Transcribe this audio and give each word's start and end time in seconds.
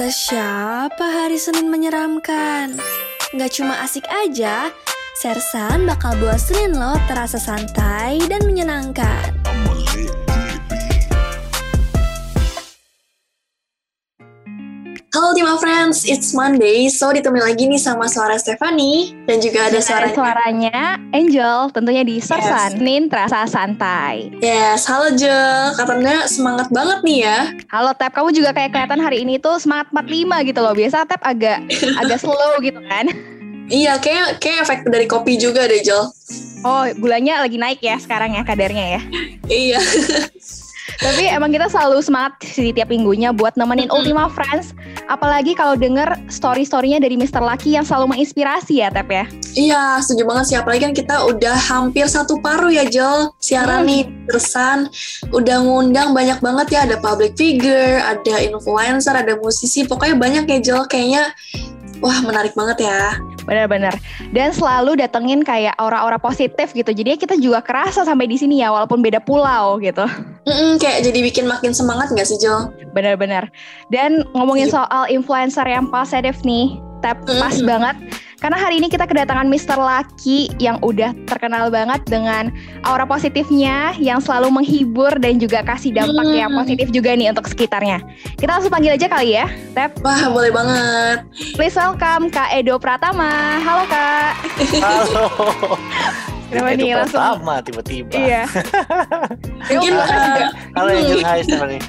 Kata 0.00 0.16
siapa 0.16 1.06
hari 1.12 1.36
Senin 1.36 1.68
menyeramkan? 1.68 2.72
Gak 3.36 3.52
cuma 3.52 3.84
asik 3.84 4.08
aja, 4.08 4.72
Sersan 5.20 5.84
bakal 5.84 6.16
buat 6.16 6.40
Senin 6.40 6.72
lo 6.72 6.96
terasa 7.04 7.36
santai 7.36 8.16
dan 8.24 8.48
menyenangkan. 8.48 9.39
Friends, 15.60 16.08
it's 16.08 16.32
Monday, 16.32 16.88
so 16.88 17.12
ditemani 17.12 17.52
lagi 17.52 17.68
nih 17.68 17.76
sama 17.76 18.08
suara 18.08 18.40
Stephanie 18.40 19.12
dan 19.28 19.44
juga 19.44 19.68
ada 19.68 19.76
suara 19.84 20.08
suaranya 20.08 20.96
Angel 21.12 21.68
tentunya 21.68 22.00
di 22.00 22.16
Sersan. 22.16 22.80
Senin 22.80 23.12
terasa 23.12 23.44
santai. 23.44 24.32
Yes, 24.40 24.88
halo 24.88 25.12
Jo, 25.12 25.76
katanya 25.76 26.24
semangat 26.24 26.72
banget 26.72 27.04
nih 27.04 27.18
ya. 27.28 27.38
Halo 27.68 27.92
Tap, 27.92 28.16
kamu 28.16 28.32
juga 28.32 28.56
kayak 28.56 28.72
kelihatan 28.72 29.04
hari 29.04 29.20
ini 29.20 29.36
tuh 29.36 29.60
semangat 29.60 29.92
45 29.92 30.48
gitu 30.48 30.60
loh. 30.64 30.72
Biasa 30.72 31.04
Tap 31.04 31.20
agak 31.20 31.60
agak 32.00 32.18
slow 32.24 32.56
gitu 32.64 32.80
kan. 32.80 33.12
Iya, 33.68 34.00
kayak 34.00 34.40
kayak 34.40 34.64
efek 34.64 34.88
dari 34.88 35.04
kopi 35.04 35.36
juga 35.36 35.68
deh 35.68 35.84
Jo. 35.84 36.08
Oh, 36.64 36.88
gulanya 36.96 37.44
lagi 37.44 37.60
naik 37.60 37.84
ya 37.84 38.00
sekarang 38.00 38.32
ya 38.32 38.48
kadarnya 38.48 38.96
ya. 38.96 39.00
Iya. 39.44 39.80
Tapi 41.00 41.32
emang 41.32 41.48
kita 41.48 41.64
selalu 41.72 42.04
semangat 42.04 42.36
di 42.44 42.76
tiap 42.76 42.92
minggunya 42.92 43.32
buat 43.32 43.56
nemenin 43.56 43.88
Ultima 43.88 44.28
Friends. 44.28 44.76
Apalagi 45.08 45.56
kalau 45.56 45.72
denger 45.72 46.12
story-storynya 46.28 47.00
dari 47.00 47.16
Mr. 47.16 47.40
Lucky 47.40 47.72
yang 47.72 47.88
selalu 47.88 48.12
menginspirasi 48.12 48.84
ya, 48.84 48.92
Tep 48.92 49.08
ya. 49.08 49.24
Iya, 49.56 49.82
setuju 50.04 50.28
banget 50.28 50.44
sih. 50.52 50.56
Apalagi 50.60 50.80
kan 50.84 50.92
kita 50.92 51.16
udah 51.24 51.56
hampir 51.56 52.04
satu 52.04 52.36
paruh 52.44 52.68
ya, 52.68 52.84
Jol. 52.84 53.32
Siaran 53.40 53.82
Hmm. 53.82 53.88
nih, 53.88 54.02
terusan. 54.28 54.78
Udah 55.32 55.64
ngundang 55.64 56.12
banyak 56.12 56.36
banget 56.44 56.66
ya. 56.68 56.80
Ada 56.84 57.00
public 57.00 57.32
figure, 57.32 58.04
ada 58.04 58.34
influencer, 58.44 59.16
ada 59.16 59.40
musisi. 59.40 59.88
Pokoknya 59.88 60.20
banyak 60.20 60.44
ya, 60.46 60.58
Jol. 60.60 60.84
Kayaknya, 60.84 61.32
wah 62.04 62.20
menarik 62.20 62.52
banget 62.52 62.84
ya. 62.84 63.16
Benar-benar. 63.50 63.98
Dan 64.30 64.54
selalu 64.54 65.02
datengin 65.02 65.42
kayak 65.42 65.74
aura-aura 65.74 66.22
positif 66.22 66.70
gitu. 66.70 66.94
Jadi 66.94 67.18
kita 67.18 67.34
juga 67.34 67.58
kerasa 67.58 68.06
sampai 68.06 68.30
di 68.30 68.38
sini 68.38 68.62
ya, 68.62 68.70
walaupun 68.70 69.02
beda 69.02 69.18
pulau 69.18 69.82
gitu. 69.82 70.06
Mm-mm, 70.46 70.78
kayak 70.78 71.02
jadi 71.02 71.18
bikin 71.18 71.50
makin 71.50 71.74
semangat 71.74 72.14
gak 72.14 72.30
sih, 72.30 72.38
Jol? 72.38 72.70
Benar-benar. 72.94 73.50
Dan 73.90 74.22
ngomongin 74.38 74.70
Iya. 74.70 74.86
soal 74.86 75.10
influencer 75.10 75.66
yang 75.66 75.90
positif 75.90 76.38
nih, 76.46 76.78
pas 77.02 77.18
Mm. 77.58 77.66
banget. 77.66 77.96
Karena 78.40 78.56
hari 78.56 78.80
ini 78.80 78.88
kita 78.88 79.04
kedatangan 79.04 79.44
Mr. 79.44 79.76
Lucky 79.76 80.48
yang 80.56 80.80
udah 80.80 81.12
terkenal 81.28 81.68
banget 81.68 82.00
dengan 82.08 82.48
aura 82.88 83.04
positifnya 83.04 83.92
yang 84.00 84.16
selalu 84.16 84.48
menghibur 84.48 85.12
dan 85.20 85.36
juga 85.36 85.60
kasih 85.60 85.92
dampak 85.92 86.24
Mm. 86.24 86.40
yang 86.40 86.50
positif 86.56 86.88
juga 86.88 87.12
nih 87.12 87.36
untuk 87.36 87.44
sekitarnya. 87.44 88.00
Kita 88.40 88.56
langsung 88.56 88.72
panggil 88.72 88.96
aja 88.96 89.12
kali 89.12 89.36
ya, 89.36 89.44
Tep. 89.76 90.00
Wah, 90.00 90.32
boleh 90.32 90.48
banget. 90.48 91.18
Please 91.52 91.76
welcome 91.76 92.32
Kak 92.32 92.48
Edo 92.48 92.80
Pratama. 92.80 93.60
Halo 93.60 93.84
Kak. 93.92 94.32
Halo. 94.80 95.24
Kenapa 96.50 96.74
nih 96.74 96.98
langsung? 96.98 97.22
pertama 97.22 97.54
tiba-tiba. 97.62 98.10
Iya. 98.10 98.42
Mungkin, 99.70 99.92
Yuk, 99.94 100.02
eh, 100.02 100.46
Halo 100.74 100.90
Angel, 100.90 101.22
hai 101.22 101.40
Stephanie. 101.46 101.82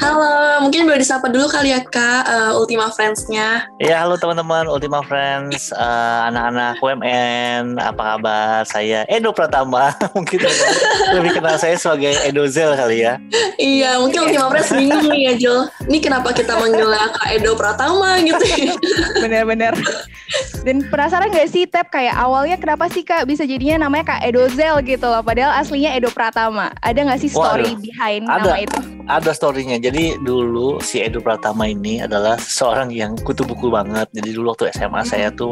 halo, 0.00 0.64
mungkin 0.64 0.88
boleh 0.88 0.98
disapa 0.98 1.28
dulu 1.28 1.44
kali 1.46 1.76
ya, 1.76 1.84
Kak, 1.84 2.24
eh, 2.24 2.52
Ultima 2.56 2.88
Friends-nya. 2.88 3.68
Ya 3.78 4.00
halo 4.00 4.16
teman-teman 4.16 4.64
Ultima 4.64 5.04
Friends, 5.04 5.76
eh, 5.76 6.18
anak-anak 6.32 6.80
UMN, 6.80 7.76
apa 7.76 8.16
kabar? 8.16 8.64
Saya 8.64 9.04
Edo 9.12 9.36
Pratama. 9.36 9.92
Mungkin 10.16 10.40
teman-teman 10.40 10.76
lebih 11.20 11.30
kenal 11.36 11.56
saya 11.60 11.76
sebagai 11.76 12.16
Edo 12.24 12.48
Zel 12.48 12.72
kali 12.72 13.04
ya. 13.04 13.20
Iya, 13.60 14.00
mungkin 14.00 14.24
Ultima 14.24 14.48
Friends 14.48 14.72
bingung 14.72 15.04
nih 15.12 15.20
ya, 15.28 15.32
Jol. 15.36 15.60
Ini 15.92 15.98
kenapa 16.00 16.32
kita 16.32 16.56
manggilnya 16.56 17.12
Kak 17.12 17.28
Edo 17.28 17.52
Pratama 17.54 18.16
gitu 18.24 18.40
ya? 18.56 18.72
Bener-bener. 19.20 19.76
Dan 20.62 20.86
penasaran 20.86 21.32
gak 21.32 21.50
sih 21.50 21.66
Tep 21.66 21.90
kayak 21.90 22.14
awalnya 22.14 22.56
kenapa 22.56 22.86
sih 22.88 23.02
Kak 23.02 23.26
bisa 23.26 23.42
jadinya 23.42 23.86
namanya 23.88 24.16
Kak 24.16 24.22
Edozel 24.26 24.78
gitu 24.86 25.06
loh 25.06 25.22
Padahal 25.24 25.58
aslinya 25.58 25.92
Edo 25.94 26.08
Pratama 26.14 26.70
Ada 26.82 27.08
gak 27.08 27.20
sih 27.20 27.30
story 27.30 27.74
Waduh, 27.74 27.82
behind 27.82 28.22
ada. 28.28 28.40
nama 28.42 28.58
itu? 28.62 28.78
Ada 29.02 29.34
storynya. 29.34 29.82
Jadi 29.82 30.14
dulu 30.22 30.78
si 30.78 31.02
Edo 31.02 31.18
Pratama 31.18 31.66
ini 31.66 31.98
adalah 31.98 32.38
seorang 32.38 32.94
yang 32.94 33.18
kutu 33.18 33.42
buku 33.42 33.66
banget. 33.66 34.06
Jadi 34.14 34.30
dulu 34.30 34.54
waktu 34.54 34.70
SMA 34.78 35.02
saya 35.02 35.28
tuh 35.34 35.50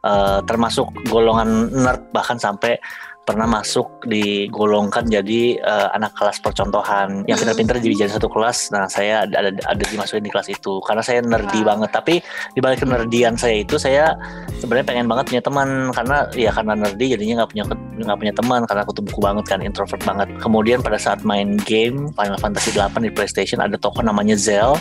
eh, 0.00 0.40
termasuk 0.48 0.88
golongan 1.12 1.68
nerd 1.76 2.08
bahkan 2.16 2.40
sampai 2.40 2.80
pernah 3.26 3.50
masuk 3.50 4.06
digolongkan 4.06 5.02
jadi 5.10 5.58
eh, 5.58 5.88
anak 5.98 6.14
kelas 6.14 6.38
percontohan 6.38 7.26
yang 7.26 7.34
Hmm. 7.36 7.42
pintar-pintar 7.42 7.82
jadi 7.82 8.06
jadi 8.06 8.10
satu 8.16 8.30
kelas. 8.30 8.70
Nah 8.70 8.86
saya 8.86 9.26
ada, 9.26 9.34
ada 9.42 9.50
ada 9.66 9.82
dimasukin 9.82 10.22
di 10.22 10.30
kelas 10.30 10.46
itu 10.46 10.78
karena 10.86 11.02
saya 11.02 11.18
nerdy 11.20 11.60
Wow. 11.60 11.74
banget. 11.74 11.90
Tapi 11.90 12.14
di 12.54 12.60
balik 12.62 12.86
kenerdian 12.86 13.34
saya 13.34 13.66
itu 13.66 13.74
saya 13.76 14.14
sebenarnya 14.62 14.86
pengen 14.86 15.06
banget 15.10 15.24
punya 15.34 15.42
teman 15.42 15.68
karena 15.90 16.16
ya 16.38 16.54
karena 16.54 16.72
nerdy 16.78 17.18
jadinya 17.18 17.42
nggak 17.42 17.50
punya 17.50 17.64
nggak 18.06 18.18
punya 18.22 18.34
teman 18.38 18.60
karena 18.64 18.82
kutu 18.86 19.00
buku 19.02 19.18
banget 19.18 19.44
kan 19.50 19.58
introvert 19.58 20.02
banget. 20.06 20.28
Kemudian 20.38 20.78
pada 20.80 20.96
saat 20.96 21.26
main 21.26 21.58
game 21.66 22.14
Final 22.14 22.38
Fantasy 22.38 22.70
8 22.70 23.02
di 23.02 23.10
PlayStation 23.10 23.58
ada 23.58 23.74
tokoh 23.74 24.06
namanya 24.06 24.38
Zel 24.38 24.78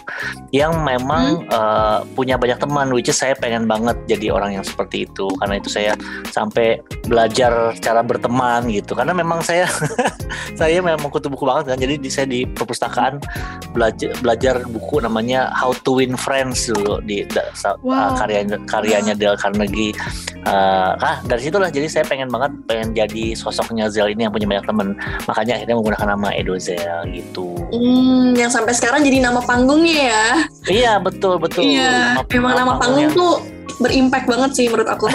yang 0.53 0.85
memang 0.85 1.49
eh, 1.49 1.99
punya 2.13 2.37
banyak 2.37 2.61
teman 2.61 2.93
which 2.93 3.09
is 3.09 3.17
saya 3.17 3.33
pengen 3.33 3.65
banget 3.65 3.97
jadi 4.05 4.29
orang 4.29 4.61
yang 4.61 4.65
seperti 4.67 5.09
itu 5.09 5.25
karena 5.41 5.57
itu 5.57 5.73
saya 5.73 5.97
sampai 6.29 6.77
belajar 7.09 7.73
cara 7.81 8.05
berteman 8.05 8.34
gitu. 8.67 8.93
Karena 8.93 9.13
memang 9.15 9.39
saya 9.39 9.65
saya 10.59 10.79
memang 10.79 11.07
kutu 11.07 11.27
buku 11.27 11.43
banget 11.43 11.73
kan. 11.73 11.77
Jadi 11.79 11.95
di, 11.99 12.09
saya 12.11 12.27
di 12.27 12.43
perpustakaan 12.43 13.19
belajar 13.71 14.11
belajar 14.19 14.55
buku 14.67 14.99
namanya 14.99 15.51
How 15.51 15.75
to 15.83 15.99
Win 15.99 16.15
Friends 16.15 16.67
dulu 16.67 16.99
di 17.03 17.23
da, 17.27 17.43
Wow. 17.81 18.15
karyanya 18.19 18.57
karyanya 18.65 19.13
Dale 19.15 19.37
Carnegie. 19.37 19.91
Eh, 20.45 20.91
ah 20.95 21.17
dari 21.25 21.41
situlah. 21.41 21.69
Jadi 21.69 21.87
saya 21.89 22.03
pengen 22.05 22.29
banget 22.29 22.51
pengen 22.65 22.93
jadi 22.93 23.33
sosoknya 23.33 23.89
Zel 23.89 24.11
ini 24.11 24.27
yang 24.27 24.33
punya 24.33 24.47
banyak 24.47 24.65
teman. 24.65 24.87
Makanya 25.25 25.59
akhirnya 25.59 25.75
menggunakan 25.77 26.07
nama 26.15 26.27
Edo 26.35 26.55
Zel 26.59 27.07
gitu. 27.11 27.55
Hmm, 27.71 28.35
yang 28.35 28.51
sampai 28.51 28.75
sekarang 28.75 29.01
jadi 29.01 29.23
nama 29.23 29.41
panggungnya 29.41 30.11
ya. 30.11 30.25
iya 30.65 30.93
betul 30.97 31.37
betul. 31.37 31.61
Iya, 31.65 32.19
emang 32.33 32.53
nama 32.57 32.73
panggung 32.81 33.09
yang- 33.09 33.15
tuh 33.15 33.54
berimpact 33.79 34.25
banget 34.29 34.51
sih 34.55 34.65
menurut 34.67 34.89
aku. 34.89 35.07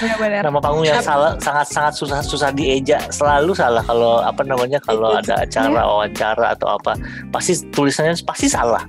Bener-bener 0.00 0.42
nama 0.44 0.60
panggung 0.60 0.86
yang 0.86 1.02
salah 1.02 1.36
sangat 1.40 1.66
sangat 1.70 1.92
susah 1.98 2.20
susah 2.22 2.50
dieja 2.54 3.00
selalu 3.10 3.52
salah 3.56 3.82
kalau 3.84 4.20
apa 4.22 4.42
namanya 4.46 4.78
kalau 4.82 5.16
ada 5.16 5.42
acara 5.42 5.80
wawancara 5.84 6.54
atau 6.56 6.78
apa. 6.78 6.96
Pasti 7.34 7.58
tulisannya 7.72 8.16
pasti 8.24 8.48
salah 8.48 8.84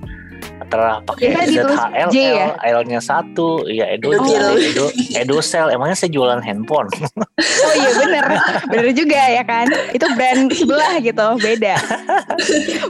antara 0.61 1.03
pakai 1.03 1.35
ditulis 1.47 1.77
ZHL 1.77 2.09
ya? 2.13 2.47
L-nya 2.63 2.99
satu 3.03 3.67
ya 3.67 3.89
Edo 3.91 4.15
Edo. 4.15 4.55
Edo 4.55 4.85
Edo 5.15 5.37
Cell 5.43 5.71
emangnya 5.71 5.97
saya 5.97 6.11
jualan 6.11 6.39
handphone 6.39 6.87
Oh 7.35 7.73
iya 7.75 7.91
bener 7.99 8.25
Bener 8.71 8.89
juga 8.95 9.19
ya 9.19 9.43
kan 9.43 9.67
Itu 9.91 10.07
brand 10.15 10.51
sebelah 10.51 10.99
gitu 11.03 11.27
Beda 11.39 11.75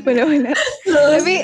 Bener-bener 0.06 0.53
Tapi 0.86 1.36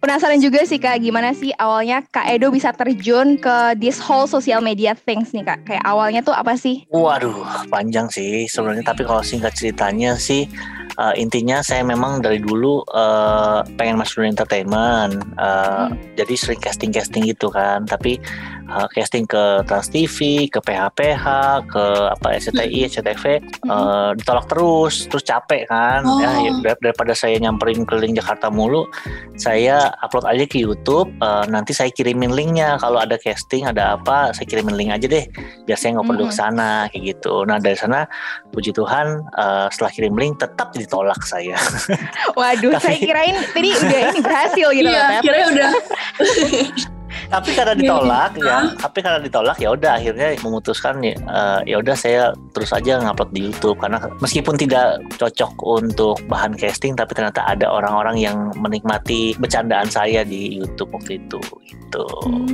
penasaran 0.00 0.40
juga 0.40 0.64
sih 0.64 0.80
Kak 0.80 1.04
Gimana 1.04 1.36
sih 1.36 1.52
awalnya 1.60 2.00
Kak 2.08 2.28
Edo 2.28 2.48
bisa 2.48 2.72
terjun 2.72 3.36
ke 3.36 3.76
this 3.76 4.00
whole 4.00 4.24
social 4.24 4.64
media 4.64 4.96
things 4.96 5.32
nih 5.36 5.44
Kak 5.44 5.68
Kayak 5.68 5.84
awalnya 5.84 6.20
tuh 6.24 6.32
apa 6.32 6.56
sih? 6.56 6.86
Waduh, 6.90 7.68
panjang 7.68 8.10
sih 8.10 8.50
sebenarnya. 8.50 8.84
Tapi 8.86 9.02
kalau 9.06 9.22
singkat 9.22 9.52
ceritanya 9.54 10.14
sih, 10.16 10.46
eh, 10.96 11.14
intinya 11.16 11.60
saya 11.60 11.82
memang 11.82 12.18
dari 12.18 12.38
dulu 12.38 12.80
eh, 12.86 13.60
pengen 13.74 13.96
masuk 13.96 14.20
dunia 14.20 14.32
entertainment. 14.32 15.12
Eh, 15.36 15.54
Hmm. 15.76 15.92
Jadi 16.16 16.34
sering 16.34 16.58
casting-casting 16.58 17.28
gitu 17.28 17.52
kan. 17.52 17.84
Tapi 17.84 18.16
eh, 18.66 18.86
casting 18.90 19.24
ke 19.24 19.62
Trans 19.62 19.86
TV, 19.86 20.48
ke 20.48 20.58
PHPH, 20.58 21.24
ke 21.68 21.84
apa 22.10 22.34
SCTI, 22.34 22.88
SCTV, 22.88 23.24
eh, 23.44 24.10
ditolak 24.16 24.48
terus, 24.48 25.06
terus 25.06 25.22
capek 25.22 25.68
kan. 25.68 26.02
Oh. 26.02 26.18
Ya, 26.18 26.30
ya, 26.40 26.52
dar- 26.64 26.80
daripada 26.80 27.12
saya 27.12 27.36
nyamperin 27.36 27.84
keliling 27.84 28.16
Jakarta 28.16 28.48
mulu, 28.48 28.88
saya 29.36 29.92
upload 30.00 30.24
aja 30.24 30.44
ke 30.44 30.58
YouTube. 30.58 31.08
eh, 31.16 31.44
nanti 31.46 31.70
saya 31.70 31.88
kirimin 31.88 32.32
linknya. 32.32 32.76
Kalau 32.78 32.98
ada 32.98 33.16
casting, 33.16 33.64
ada 33.64 33.94
apa, 33.94 34.32
saya 34.32 34.44
kirimin 34.44 34.74
link 34.74 34.90
aja 34.90 35.06
deh 35.06 35.24
biar 35.64 35.76
saya 35.76 35.94
nggak 35.94 36.06
perlu 36.06 36.24
Mhm. 36.24 36.30
ke 36.30 36.34
sana 36.34 36.70
kayak 36.88 37.02
gitu. 37.14 37.34
Nah 37.44 37.58
dari 37.58 37.76
sana 37.76 38.04
puji 38.50 38.72
Tuhan 38.72 39.06
eh, 39.36 39.66
setelah 39.70 39.90
kirim 39.90 40.14
link 40.14 40.38
tetap 40.38 40.72
ditolak 40.86 41.20
saya. 41.26 41.58
Waduh 42.38 42.72
Tapi- 42.78 42.86
saya 42.86 42.98
kirain 43.02 43.34
Tadi 43.50 43.68
udah 43.74 44.00
ini 44.14 44.20
berhasil 44.22 44.66
gitu 44.70 44.86
loh 44.86 44.94
iya, 44.94 45.18
Tep 45.18 45.22
kira 45.26 45.38
udah. 45.50 45.70
tapi 47.26 47.50
karena 47.52 47.74
ditolak 47.74 48.32
ya, 48.36 48.58
tapi 48.76 48.98
karena 49.00 49.18
ditolak 49.18 49.56
ya 49.56 49.68
udah 49.70 49.92
akhirnya 49.94 50.36
memutuskan 50.40 51.00
ya 51.00 51.14
eh, 51.14 51.60
ya 51.66 51.76
udah 51.78 51.94
saya 51.94 52.22
terus 52.50 52.70
aja 52.70 52.98
ngupload 52.98 53.30
di 53.30 53.40
YouTube 53.44 53.76
karena 53.76 53.98
meskipun 54.18 54.54
tidak 54.54 54.86
cocok 55.14 55.52
untuk 55.60 56.16
bahan 56.26 56.54
casting 56.54 56.92
tapi 56.92 57.12
ternyata 57.12 57.42
ada 57.42 57.66
orang-orang 57.66 58.16
yang 58.16 58.36
menikmati 58.56 59.34
bercandaan 59.36 59.86
saya 59.86 60.22
di 60.22 60.56
YouTube 60.56 60.92
waktu 60.92 61.18
itu 61.18 61.38
gitu. 61.62 62.04
Hmm. 62.24 62.46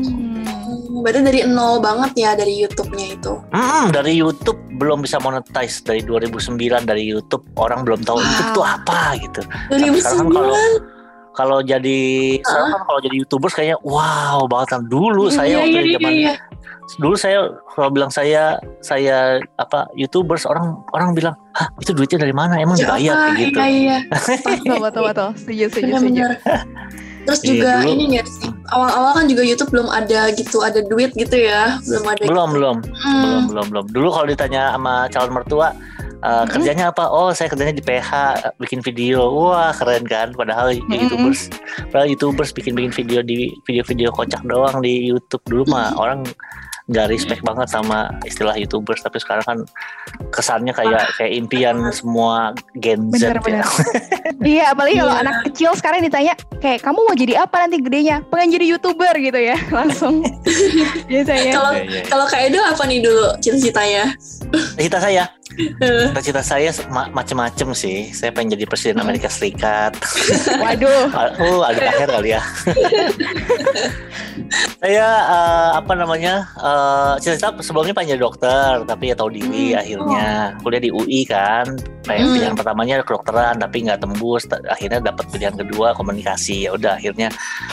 Hmm, 0.42 1.00
Berarti 1.00 1.20
dari 1.22 1.40
nol 1.44 1.80
banget 1.80 2.12
ya 2.14 2.30
dari 2.32 2.60
YouTube-nya 2.60 3.06
itu. 3.12 3.32
Hmm, 3.50 3.88
dari 3.90 4.12
YouTube 4.14 4.60
belum 4.76 5.00
bisa 5.00 5.16
monetize 5.18 5.80
dari 5.80 6.02
2009 6.02 6.58
dari 6.82 7.04
YouTube 7.04 7.42
orang 7.56 7.82
belum 7.82 8.02
tahu 8.02 8.18
Wow. 8.18 8.24
YouTube 8.24 8.50
tuh 8.52 8.66
apa 8.66 9.00
gitu. 9.18 9.40
2009. 9.72 9.98
sekarang 9.98 10.28
kalau- 10.28 10.60
kalau 11.32 11.58
jadi 11.60 12.00
sekarang 12.38 12.68
kan 12.70 12.82
kalau 12.84 13.00
jadi 13.00 13.16
youtubers 13.16 13.52
kayaknya 13.52 13.78
wow 13.82 14.44
banget 14.44 14.68
kan 14.70 14.82
dulu 14.84 15.28
saya 15.28 15.48
Iya, 15.48 15.58
waktu 15.58 15.72
iya, 15.72 15.82
iya, 15.82 15.96
zaman 15.96 16.12
iya. 16.14 16.34
dulu 16.94 17.14
saya 17.14 17.38
kalau 17.66 17.88
bilang 17.88 18.10
saya 18.10 18.42
saya 18.78 19.18
apa 19.56 19.88
youtubers 19.92 20.44
orang 20.44 20.76
orang 20.90 21.12
bilang 21.12 21.32
hah 21.52 21.68
itu 21.78 21.90
duitnya 21.90 22.20
dari 22.20 22.32
mana 22.32 22.56
emang 22.56 22.76
Ya 22.76 22.84
dibayar 22.86 23.14
apa, 23.14 23.24
kayak 23.24 23.40
gitu 23.40 23.58
Iya, 23.58 23.68
iya. 23.70 23.96
betul 24.52 24.76
betul 24.78 25.02
betul 25.08 25.28
setuju 25.34 25.64
setuju 25.68 25.92
setuju 25.92 25.92
Benar-benar. 25.96 26.32
Terus 27.22 27.38
Iya, 27.38 27.46
juga 27.46 27.70
dulu. 27.78 27.90
ini 27.94 28.04
nggak 28.12 28.26
sih? 28.26 28.50
Awal-awal 28.68 29.12
kan 29.14 29.26
juga 29.30 29.42
YouTube 29.46 29.70
belum 29.70 29.88
ada 29.88 30.20
gitu, 30.34 30.58
ada 30.58 30.82
duit 30.82 31.14
gitu 31.14 31.36
ya, 31.38 31.78
belum 31.80 32.02
ada. 32.02 32.22
belum 32.26 32.48
belum 32.50 32.76
Hmm. 32.82 33.22
belum 33.22 33.42
belum 33.46 33.66
belum 33.70 33.84
dulu 33.94 34.08
kalau 34.10 34.26
ditanya 34.26 34.74
sama 34.74 35.06
calon 35.06 35.30
mertua 35.30 35.70
eh, 36.22 36.44
kerjanya 36.46 36.88
apa? 36.88 37.04
Oh 37.06 37.30
saya 37.30 37.46
kerjanya 37.46 37.72
di 37.72 37.80
PH 37.80 38.10
bikin 38.56 38.80
video. 38.80 39.26
Wah 39.28 39.70
keren 39.70 40.04
kan? 40.04 40.30
Padahal 40.32 40.70
Mm-mm. 40.72 40.88
youtubers 41.00 41.50
padahal 41.88 42.08
youtubers 42.08 42.50
bikin 42.50 42.72
bikin 42.72 42.92
video 42.92 43.20
di 43.20 43.50
video-video 43.62 44.08
kocak 44.08 44.42
doang 44.42 44.78
di 44.78 45.06
YouTube. 45.06 45.42
Dulu 45.44 45.66
mah 45.68 45.92
orang 45.94 46.22
nggak 46.84 47.08
respect 47.08 47.40
banget 47.40 47.66
sama 47.66 48.10
istilah 48.22 48.54
youtubers. 48.54 48.98
Tapi 49.00 49.16
sekarang 49.16 49.44
kan 49.44 49.58
kesannya 50.30 50.72
kayak 50.72 51.14
kayak 51.14 51.32
impian 51.32 51.78
semua 51.90 52.52
Gen 52.76 53.06
Z 53.12 53.22
Bener, 53.22 53.36
ya. 53.38 53.42
bener. 53.42 53.66
iya 54.52 54.64
apalagi 54.70 54.98
kalau 54.98 55.14
Iya. 55.14 55.22
anak 55.22 55.36
kecil 55.46 55.70
sekarang 55.72 56.00
ditanya 56.00 56.32
kayak 56.58 56.82
kamu 56.82 56.98
mau 57.00 57.14
jadi 57.14 57.34
apa 57.38 57.56
nanti 57.60 57.78
gedenya? 57.78 58.20
Pengen 58.26 58.50
jadi 58.50 58.66
youtuber 58.68 59.14
gitu 59.14 59.38
ya 59.38 59.56
langsung. 59.78 60.26
Biasanya. 61.10 61.52
Kalau 61.52 61.70
Iya, 61.72 61.84
iya, 61.86 62.02
kalau 62.04 62.24
Kak 62.26 62.40
Edo 62.42 62.60
apa 62.60 62.82
nih 62.84 62.98
dulu 63.00 63.24
cita-citanya? 63.38 64.04
Cita 64.74 64.98
saya, 64.98 65.24
Eh, 65.54 66.22
cita 66.22 66.40
saya 66.40 66.70
ma- 66.88 67.10
macem-macem 67.10 67.72
sih. 67.72 68.08
Saya 68.10 68.30
pengen 68.30 68.54
jadi 68.54 68.64
presiden 68.64 68.96
Hmm. 68.96 69.04
Amerika 69.04 69.26
Serikat. 69.26 69.92
waduh 70.62 71.08
Oh, 71.38 71.60
ada 71.60 71.80
akhir 71.82 72.08
kali 72.10 72.30
ya. 72.30 72.42
saya 74.78 75.06
eh, 75.22 75.70
apa 75.76 75.92
namanya? 75.94 76.34
eh, 76.56 77.12
cita-cita 77.18 77.54
sebelumnya 77.60 77.92
pengen 77.92 78.16
jadi 78.16 78.22
dokter, 78.22 78.82
tapi 78.82 79.04
ya 79.06 79.14
tahu 79.14 79.30
diri 79.30 79.72
Hmm. 79.72 79.80
akhirnya 79.80 80.26
kuliah 80.60 80.82
di 80.82 80.90
UI 80.90 81.20
kan. 81.24 81.66
Pengen 82.02 82.26
Hmm. 82.28 82.34
pilihan 82.34 82.54
pertamanya 82.58 82.94
kedokteran, 83.06 83.54
tapi 83.62 83.86
nggak 83.86 84.00
tembus. 84.02 84.42
Akhirnya 84.66 84.98
dapat 84.98 85.30
pilihan 85.30 85.54
kedua 85.54 85.94
komunikasi. 85.94 86.66
Ya 86.66 86.74
udah 86.74 86.98
akhirnya 86.98 87.30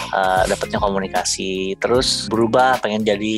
eh, 0.09 0.43
dapatnya 0.49 0.79
komunikasi. 0.81 1.75
Terus 1.77 2.29
berubah 2.29 2.81
pengen 2.81 3.05
jadi 3.05 3.37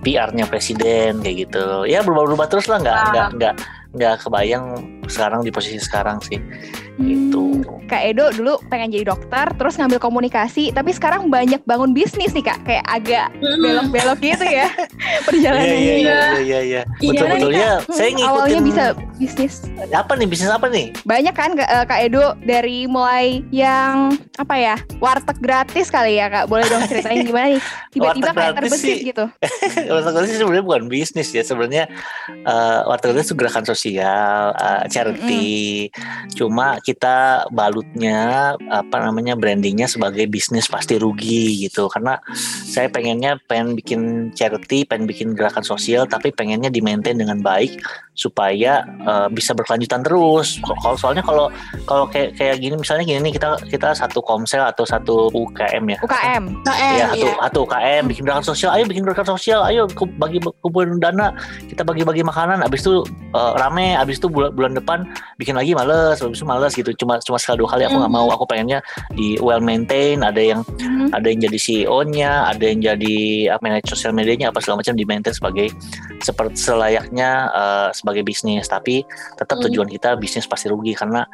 PR-nya 0.00 0.44
presiden 0.48 1.20
kayak 1.20 1.36
gitu. 1.48 1.84
Ya 1.88 2.00
berubah-berubah 2.04 2.46
terus 2.48 2.66
lah 2.68 2.80
nggak 2.80 3.00
nggak 3.12 3.28
nggak 3.36 3.54
nggak 3.90 4.14
kebayang 4.22 4.64
sekarang 5.10 5.42
di 5.42 5.50
posisi 5.50 5.76
sekarang 5.76 6.22
sih. 6.22 6.38
Gitu. 6.96 7.64
Hmm, 7.64 7.88
Kak 7.88 8.02
Edo 8.04 8.28
dulu 8.30 8.60
pengen 8.68 8.92
jadi 8.92 9.08
dokter 9.08 9.48
terus 9.56 9.74
ngambil 9.74 9.96
komunikasi 9.98 10.68
tapi 10.70 10.92
sekarang 10.92 11.32
banyak 11.32 11.64
bangun 11.64 11.96
bisnis 11.96 12.30
nih 12.30 12.44
Kak 12.44 12.60
kayak 12.62 12.84
agak 12.84 13.32
hmm. 13.40 13.56
belok-belok 13.58 14.20
gitu 14.20 14.44
ya 14.44 14.68
Iya 15.00 15.20
perjalanannya 15.24 15.76
iya 15.80 15.80
iya 15.80 15.96
Iya. 15.96 16.20
iya 16.40 16.60
iya. 16.60 16.82
Iya, 17.00 17.10
Betul 17.10 17.26
nih, 17.26 17.34
betul 17.40 17.50
Kak. 17.50 17.56
ya. 17.56 17.72
Hmm, 17.72 17.94
Saya 17.96 18.08
ngikutin 18.12 18.28
awalnya 18.30 18.60
bisa 18.60 18.84
bisnis 19.16 19.54
apa 19.90 20.12
nih 20.16 20.26
bisnis 20.28 20.48
apa 20.48 20.66
nih? 20.68 20.86
banyak 21.02 21.34
kan 21.34 21.50
Kak, 21.52 21.68
eh, 21.68 21.84
Kak 21.88 22.00
Edo 22.04 22.24
dari 22.40 22.84
mulai 22.84 23.40
yang 23.50 24.12
apa 24.36 24.54
ya 24.56 24.76
warteg 24.96 25.36
gratis 25.40 25.88
kali 25.88 26.16
ya 26.16 26.28
Kak 26.28 26.46
boleh 26.46 26.64
dong 26.66 26.84
ceritain 26.84 27.24
gimana 27.24 27.56
nih 27.56 27.62
tiba-tiba 27.92 28.30
kayak 28.32 28.54
terbesit 28.56 28.80
sih. 28.80 29.08
gitu 29.08 29.24
warteg 29.92 30.12
gratis 30.14 30.36
sebenarnya 30.36 30.64
bukan 30.64 30.84
bisnis 30.86 31.28
ya 31.32 31.40
sebenarnya 31.40 31.88
eh, 32.28 32.80
warteg 32.84 33.12
gratis 33.12 33.28
itu 33.28 33.36
gerakan 33.36 33.64
sosial 33.64 34.52
eh, 34.52 34.80
charity 35.00 35.88
cuma 36.36 36.76
kita 36.84 37.48
balutnya 37.50 38.52
apa 38.68 38.96
namanya 39.00 39.34
brandingnya 39.34 39.88
sebagai 39.88 40.28
bisnis 40.28 40.68
pasti 40.68 41.00
rugi 41.00 41.66
gitu. 41.66 41.88
Karena 41.88 42.20
saya 42.68 42.92
pengennya 42.92 43.40
pengen 43.48 43.74
bikin 43.74 44.30
charity 44.36 44.84
pengen 44.84 45.08
bikin 45.08 45.28
gerakan 45.32 45.64
sosial 45.64 46.04
tapi 46.04 46.30
pengennya 46.30 46.68
di 46.68 46.84
maintain 46.84 47.16
dengan 47.16 47.40
baik 47.40 47.80
supaya 48.20 48.84
eh, 48.84 49.28
bisa 49.32 49.56
berkelanjutan 49.56 50.04
terus. 50.04 50.60
Kalau 50.60 50.96
soalnya 51.00 51.24
kalau 51.24 51.48
kalau 51.88 52.04
kayak 52.10 52.36
kayak 52.36 52.60
gini 52.60 52.76
misalnya 52.76 53.04
gini 53.08 53.18
nih 53.24 53.32
kita 53.40 53.56
kita 53.70 53.88
satu 53.96 54.20
komsel 54.20 54.62
atau 54.66 54.84
satu 54.84 55.32
UKM 55.32 55.84
ya. 55.96 55.98
UKM 56.04 56.44
KM 56.66 56.94
ya 57.00 57.06
satu 57.14 57.28
satu 57.40 57.58
UKM 57.64 58.02
bikin 58.10 58.22
gerakan 58.28 58.44
sosial. 58.44 58.70
Ayo 58.76 58.84
bikin 58.84 59.02
gerakan 59.08 59.28
sosial 59.36 59.64
ayo 59.64 59.88
bagi 60.20 60.38
kumpulin 60.60 61.00
dana 61.00 61.32
kita 61.66 61.82
bagi-bagi 61.86 62.20
makanan. 62.20 62.60
Abis 62.66 62.84
itu 62.84 63.02
eh, 63.32 63.52
rame 63.56 63.96
abis 63.96 64.20
itu 64.20 64.28
bulan, 64.28 64.50
bulan 64.52 64.72
depan 64.76 64.89
bikin 65.36 65.54
lagi 65.54 65.72
males 65.72 66.18
abis 66.18 66.38
itu 66.38 66.46
males 66.46 66.72
gitu 66.72 66.90
cuma 66.96 67.18
cuma 67.18 67.36
sekali 67.36 67.58
dua 67.58 67.70
kali 67.70 67.82
aku 67.84 67.96
nggak 67.96 68.10
Hmm. 68.10 68.18
mau 68.20 68.28
aku 68.28 68.44
pengennya 68.44 68.78
di 69.10 69.38
well 69.38 69.60
maintain 69.60 70.20
ada 70.20 70.38
yang 70.38 70.60
Hmm. 70.76 71.08
ada 71.10 71.26
yang 71.26 71.40
jadi 71.40 71.58
CEO-nya 71.58 72.30
ada 72.46 72.64
yang 72.64 72.80
jadi 72.80 73.16
uh, 73.50 73.60
manajer 73.60 73.88
sosial 73.88 74.12
medianya 74.12 74.48
apa 74.48 74.58
segala 74.58 74.82
macam 74.82 74.94
di 74.94 75.04
maintain 75.04 75.32
sebagai 75.32 75.70
seperti 76.18 76.56
selayaknya 76.60 77.30
uh, 77.50 77.88
sebagai 77.90 78.22
bisnis 78.22 78.66
tapi 78.66 79.02
tetap 79.36 79.56
Hmm. 79.56 79.66
tujuan 79.66 79.88
kita 79.88 80.16
bisnis 80.16 80.44
pasti 80.44 80.66
rugi 80.66 80.92
karena 80.92 81.24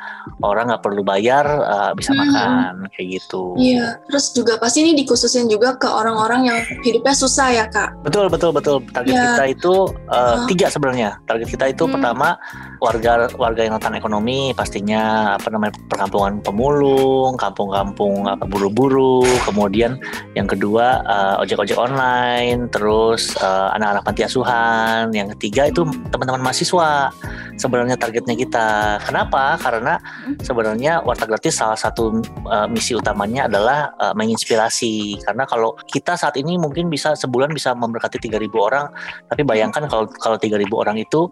orang 0.41 0.69
nggak 0.69 0.83
perlu 0.83 1.03
bayar 1.03 1.47
uh, 1.47 1.93
bisa 1.93 2.13
Hmm. 2.13 2.21
makan 2.23 2.73
kayak 2.93 3.09
gitu 3.19 3.55
Iya, 3.57 4.01
terus 4.07 4.33
juga 4.33 4.57
pasti 4.57 4.81
ini 4.81 4.93
dikhususin 4.97 5.47
juga 5.47 5.77
ke 5.77 5.87
orang-orang 5.87 6.41
yang 6.45 6.59
hidupnya 6.83 7.13
susah 7.13 7.49
ya 7.51 7.65
kak. 7.67 7.95
Betul 8.03 8.27
betul 8.27 8.51
betul. 8.51 8.77
Target 8.91 9.13
Ya. 9.13 9.23
kita 9.33 9.45
itu 9.49 9.75
uh, 10.09 10.15
Ah. 10.17 10.47
tiga 10.47 10.67
sebenarnya. 10.67 11.21
Target 11.25 11.49
kita 11.49 11.65
itu 11.69 11.85
Hmm. 11.85 11.95
pertama 11.95 12.35
warga 12.81 13.29
warga 13.37 13.61
yang 13.65 13.75
rentan 13.77 13.97
ekonomi 13.97 14.53
pastinya 14.53 15.35
apa 15.37 15.49
namanya 15.49 15.75
perkampungan 15.89 16.41
pemulung, 16.45 17.35
kampung-kampung 17.41 18.29
apa 18.29 18.45
buru-buru. 18.45 19.25
Kemudian 19.45 20.01
yang 20.37 20.49
kedua 20.49 21.03
uh, 21.05 21.35
ojek-ojek 21.43 21.77
online, 21.77 22.69
terus 22.69 23.37
uh, 23.41 23.73
anak-anak 23.77 24.03
panti 24.05 24.23
asuhan. 24.25 25.13
Yang 25.13 25.37
ketiga 25.39 25.69
itu 25.71 25.85
teman-teman 26.13 26.43
mahasiswa. 26.43 27.11
Sebenarnya 27.57 27.97
targetnya 27.97 28.37
kita. 28.37 28.69
Kenapa? 29.03 29.57
Karena 29.57 29.97
sebenarnya 30.41 31.01
warteg 31.03 31.33
gratis 31.33 31.57
salah 31.57 31.77
satu 31.77 32.21
uh, 32.47 32.69
misi 32.69 32.93
utamanya 32.93 33.49
adalah 33.49 33.93
uh, 33.97 34.13
menginspirasi. 34.13 35.25
Karena 35.25 35.49
kalau 35.49 35.75
kita 35.89 36.15
saat 36.15 36.37
ini 36.37 36.61
mungkin 36.61 36.93
bisa 36.93 37.17
sebulan 37.17 37.51
bisa 37.57 37.73
memberkati 37.73 38.21
3.000 38.21 38.53
orang, 38.57 38.87
tapi 39.27 39.43
bayangkan 39.43 39.89
kalau 39.89 40.07
kalau 40.21 40.37
3.000 40.37 40.63
orang 40.77 40.97
itu 41.01 41.27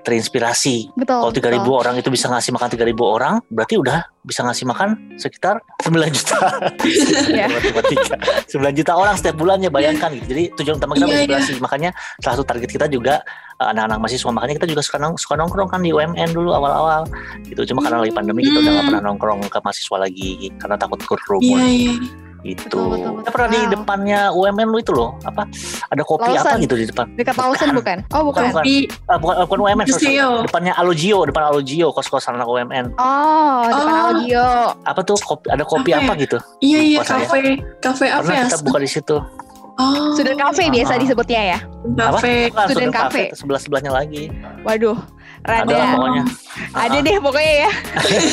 terinspirasi. 0.00 0.96
betul 0.96 1.20
Kalau 1.20 1.32
3.000 1.32 1.60
betul. 1.60 1.74
orang 1.76 1.94
itu 2.00 2.08
bisa 2.08 2.26
ngasih 2.32 2.52
makan 2.56 2.68
3.000 2.72 2.96
orang, 3.00 3.34
berarti 3.52 3.74
udah 3.76 3.98
bisa 4.20 4.44
ngasih 4.44 4.64
makan 4.68 5.16
sekitar 5.16 5.64
9 5.80 5.96
juta. 6.12 6.38
Iya. 7.30 7.46
9 8.52 8.78
juta 8.78 8.92
orang 8.96 9.16
setiap 9.16 9.36
bulannya 9.40 9.72
bayangkan 9.72 10.12
gitu. 10.12 10.26
Jadi 10.32 10.44
tujuan 10.60 10.76
utama 10.76 10.92
kita 10.96 11.06
Iya, 11.08 11.12
menginspirasi. 11.24 11.52
Makanya 11.64 11.90
salah 12.20 12.36
satu 12.40 12.44
target 12.44 12.68
kita 12.68 12.86
juga 12.88 13.24
anak-anak 13.62 13.98
mahasiswa. 13.98 14.30
Makanya 14.30 14.54
kita 14.56 14.66
juga 14.66 14.80
suka, 14.80 14.96
nong- 14.96 15.16
suka 15.16 15.36
nongkrong 15.36 15.68
kan 15.68 15.80
di 15.80 15.90
UMN 15.90 16.30
dulu 16.30 16.50
awal-awal. 16.50 17.04
Gitu. 17.42 17.68
Cuma 17.68 17.80
karena 17.80 18.00
lagi 18.00 18.10
pandemi 18.10 18.40
kita 18.42 18.56
udah 18.56 18.70
gak 18.70 18.78
Hmm. 18.78 18.88
pernah 18.88 19.02
nongkrong 19.06 19.40
ke 19.46 19.58
mahasiswa 19.60 19.96
lagi 19.98 20.30
karena 20.56 20.76
takut 20.76 20.98
kerumun 20.98 21.60
gitu. 22.40 22.72
Betul, 22.72 22.84
betul, 22.88 23.10
betul. 23.12 23.12
Saya 23.20 23.32
pernah 23.36 23.48
di 23.50 23.60
Wow. 23.60 23.68
depannya 23.70 24.20
UMN 24.32 24.66
lu 24.66 24.78
itu 24.80 24.92
loh, 24.92 25.12
apa? 25.22 25.44
Ada 25.86 26.02
kopi 26.02 26.24
Lawson. 26.26 26.48
apa 26.48 26.56
gitu 26.58 26.72
di 26.74 26.86
depan. 26.88 27.06
dekat 27.12 27.36
Lawson 27.36 27.68
bukan 27.70 27.96
oh 28.08 28.22
bukan 28.24 28.42
Bukan. 28.48 28.64
Di 28.64 28.76
Ah, 29.04 29.18
bukan 29.20 29.34
bukan 29.44 29.58
UMN, 29.60 29.84
sorry. 29.86 30.16
Depannya 30.40 30.72
Alogio, 30.72 31.28
depan 31.28 31.44
Alogio, 31.46 31.92
kos-kosan 31.92 32.32
anak 32.34 32.48
UMN. 32.48 32.96
oh 32.96 33.60
depan 33.68 33.84
Oh. 33.84 34.08
audio 34.08 34.72
Apa 34.80 35.00
tuh 35.04 35.20
kopi, 35.20 35.52
ada 35.52 35.68
kopi 35.68 35.92
Apa 35.92 36.00
apa, 36.02 36.12
gitu? 36.16 36.38
Iya 36.64 36.80
iya 36.80 36.98
kafe 37.04 37.60
kafe 37.76 38.06
apa 38.08 38.24
Pernah 38.24 38.32
ya? 38.34 38.44
kita 38.48 38.58
buka 38.64 38.78
di 38.78 38.88
situ. 38.88 39.16
Oh. 39.80 40.12
Sudah 40.12 40.36
kafe 40.36 40.68
biasa 40.68 40.92
Ah. 40.92 40.98
disebutnya 40.98 41.42
ya 41.46 41.58
Kafe. 41.90 42.52
Bukan, 42.52 42.66
Student 42.68 42.68
Student 42.68 42.92
Cafe. 42.92 43.22
Sebelah 43.32 43.56
sebelahnya 43.58 43.90
lagi. 43.90 44.28
waduh 44.60 44.98
Ada 45.40 45.64
rada 45.64 45.72
lah 45.72 45.88
pokoknya. 45.90 46.22
ada 46.76 46.92
Ah, 46.92 47.00
deh 47.00 47.16
pokoknya 47.18 47.54
ya 47.58 47.70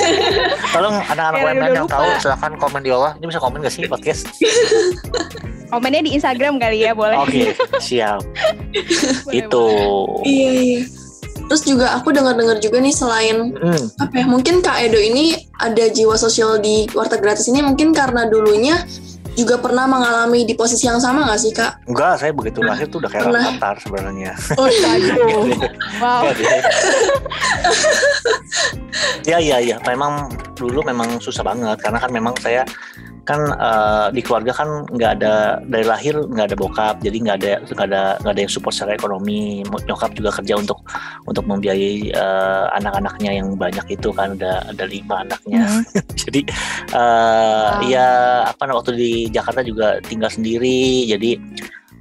Tolong 0.75 0.96
anak-anak 1.00 1.39
udah 1.39 1.54
yang 1.72 1.82
lupa. 1.82 1.94
tahu 1.94 2.08
silahkan 2.20 2.51
komen 2.58 2.82
di 2.82 2.89
bawah. 2.89 3.12
Ini 3.16 3.25
bisa 3.25 3.39
komen 3.39 3.58
gak 3.60 3.72
sih 3.72 3.88
podcast? 3.88 4.27
komennya 5.68 6.01
di 6.01 6.12
Instagram 6.13 6.58
kali 6.58 6.80
ya 6.82 6.92
boleh 6.92 7.16
Oke, 7.18 7.51
siap. 7.77 8.24
Boleh, 9.25 9.36
Itu. 9.38 9.66
Iya 10.24 10.50
iya. 10.54 10.82
Terus 11.48 11.63
juga 11.63 11.92
aku 11.94 12.12
dengar-dengar 12.12 12.56
juga 12.58 12.77
nih 12.77 12.92
selain 12.92 13.51
Hmm, 13.54 13.84
apa 13.98 14.13
ya 14.13 14.25
mungkin 14.25 14.60
Kak 14.60 14.80
Edo 14.82 14.96
ini 14.98 15.32
ada 15.56 15.88
jiwa 15.88 16.16
sosial 16.16 16.60
di 16.60 16.88
warteg 16.92 17.20
gratis 17.20 17.48
ini 17.48 17.60
mungkin 17.62 17.92
karena 17.92 18.27
dulunya 18.27 18.84
juga 19.38 19.62
pernah 19.62 19.86
mengalami 19.86 20.41
di 20.44 20.58
posisi 20.58 20.89
yang 20.89 20.98
sama 20.98 21.29
nggak 21.29 21.39
sih 21.39 21.53
Kak? 21.53 21.86
enggak, 21.86 22.17
saya 22.17 22.34
begitu 22.34 22.60
lahir 22.65 22.89
tuh 22.89 22.98
udah 22.98 23.12
kayak 23.13 23.29
Pernah. 23.29 23.46
Rafathar 23.53 23.75
sebenarnya. 23.79 24.34
Oh 24.58 24.65
iya. 24.74 25.13
Wow 26.01 26.34
deh. 26.34 26.62
ya 29.29 29.38
ya 29.38 29.58
ya 29.62 29.77
memang 29.86 30.32
dulu 30.58 30.82
memang 30.82 31.22
susah 31.22 31.46
banget 31.46 31.77
karena 31.84 32.00
kan 32.01 32.10
memang 32.10 32.34
saya 32.41 32.65
kan 33.27 33.51
uh, 33.60 34.07
di 34.15 34.24
keluarga 34.24 34.55
kan 34.55 34.88
nggak 34.88 35.12
ada 35.19 35.60
dari 35.67 35.84
lahir 35.84 36.15
nggak 36.15 36.48
ada 36.48 36.55
bokap 36.55 36.96
jadi 37.03 37.17
nggak 37.19 37.38
ada 37.43 37.51
nggak 37.67 37.88
ada 37.91 38.03
nggak 38.24 38.34
ada 38.34 38.41
yang 38.48 38.51
support 38.51 38.72
secara 38.72 38.96
ekonomi 38.96 39.67
nyokap 39.67 40.15
juga 40.15 40.31
kerja 40.31 40.55
untuk 40.55 40.79
untuk 41.27 41.43
membiayai 41.43 42.15
uh, 42.15 42.72
anak-anaknya 42.79 43.43
yang 43.43 43.60
banyak 43.60 43.84
itu 44.00 44.15
kan 44.15 44.39
ada 44.39 44.63
ada 44.72 44.86
lima 44.88 45.27
anaknya 45.27 45.67
mm. 45.67 45.84
jadi 46.24 46.41
uh, 46.96 47.84
wow. 47.84 47.91
ya 47.91 48.07
apa 48.48 48.63
waktu 48.72 48.96
di 48.96 49.12
Jakarta 49.27 49.60
juga 49.60 50.00
tinggal 50.07 50.31
sendiri 50.31 51.03
jadi 51.12 51.36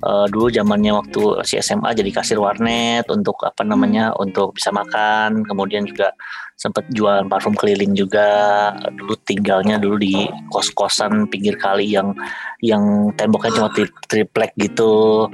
uh, 0.03 0.27
dulu 0.29 0.53
zamannya 0.53 0.93
waktu 0.93 1.23
si 1.47 1.57
SMA 1.63 1.95
jadi 1.97 2.11
kasir 2.13 2.37
warnet 2.41 3.09
untuk 3.09 3.41
apa 3.47 3.63
namanya 3.65 4.13
hmm. 4.13 4.25
untuk 4.25 4.57
bisa 4.57 4.75
makan. 4.75 5.45
Kemudian 5.47 5.87
juga 5.89 6.13
sempat 6.57 6.89
jualan 6.93 7.29
parfum 7.29 7.55
keliling 7.55 7.97
juga. 7.97 8.73
Dulu 8.93 9.15
tinggalnya 9.25 9.77
dulu 9.81 9.97
di 10.01 10.29
kos-kosan 10.53 11.29
pinggir 11.29 11.57
kali 11.57 11.93
yang 11.95 12.13
yang 12.61 13.13
temboknya 13.15 13.53
cuma 13.63 13.69
triplek 14.09 14.53
gitu 14.57 15.29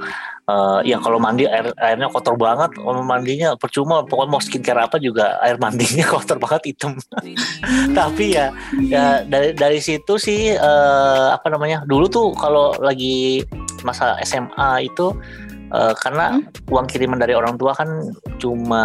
uh, 0.47 0.79
ya 0.83 0.99
kalau 0.99 1.19
mandi 1.19 1.47
air 1.47 1.71
airnya 1.79 2.07
kotor 2.11 2.35
banget 2.35 2.75
mandinya 3.03 3.55
percuma 3.55 4.03
pokoknya 4.03 4.31
mau 4.31 4.41
skincare 4.43 4.81
apa 4.83 4.97
juga 4.99 5.39
air 5.43 5.55
mandinya 5.59 6.05
kotor 6.13 6.37
banget 6.39 6.73
hitam. 6.73 6.97
Tapi 7.97 8.25
ya 8.35 8.51
ya 8.83 9.23
dari 9.27 9.55
dari 9.55 9.79
situ 9.79 10.19
sih 10.19 10.55
uh, 10.55 11.35
apa 11.35 11.47
namanya 11.51 11.83
dulu 11.87 12.05
tuh 12.07 12.27
kalau 12.35 12.75
lagi 12.79 13.43
masa 13.83 14.15
SMA 14.23 14.87
itu 14.87 15.11
uh, 15.73 15.93
karena 15.97 16.37
hmm? 16.37 16.69
uang 16.69 16.85
kiriman 16.87 17.19
dari 17.19 17.33
orang 17.33 17.57
tua 17.57 17.73
kan 17.73 17.89
cuma 18.37 18.83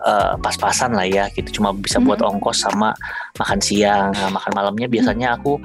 uh, 0.00 0.38
pas-pasan 0.38 0.94
lah 0.94 1.04
ya 1.04 1.26
gitu 1.34 1.60
cuma 1.60 1.74
bisa 1.74 1.98
hmm. 1.98 2.06
buat 2.06 2.20
ongkos 2.22 2.62
sama 2.62 2.94
makan 3.36 3.58
siang 3.58 4.14
nah, 4.14 4.30
makan 4.30 4.52
malamnya 4.54 4.86
hmm. 4.86 4.94
biasanya 4.94 5.28
aku 5.36 5.58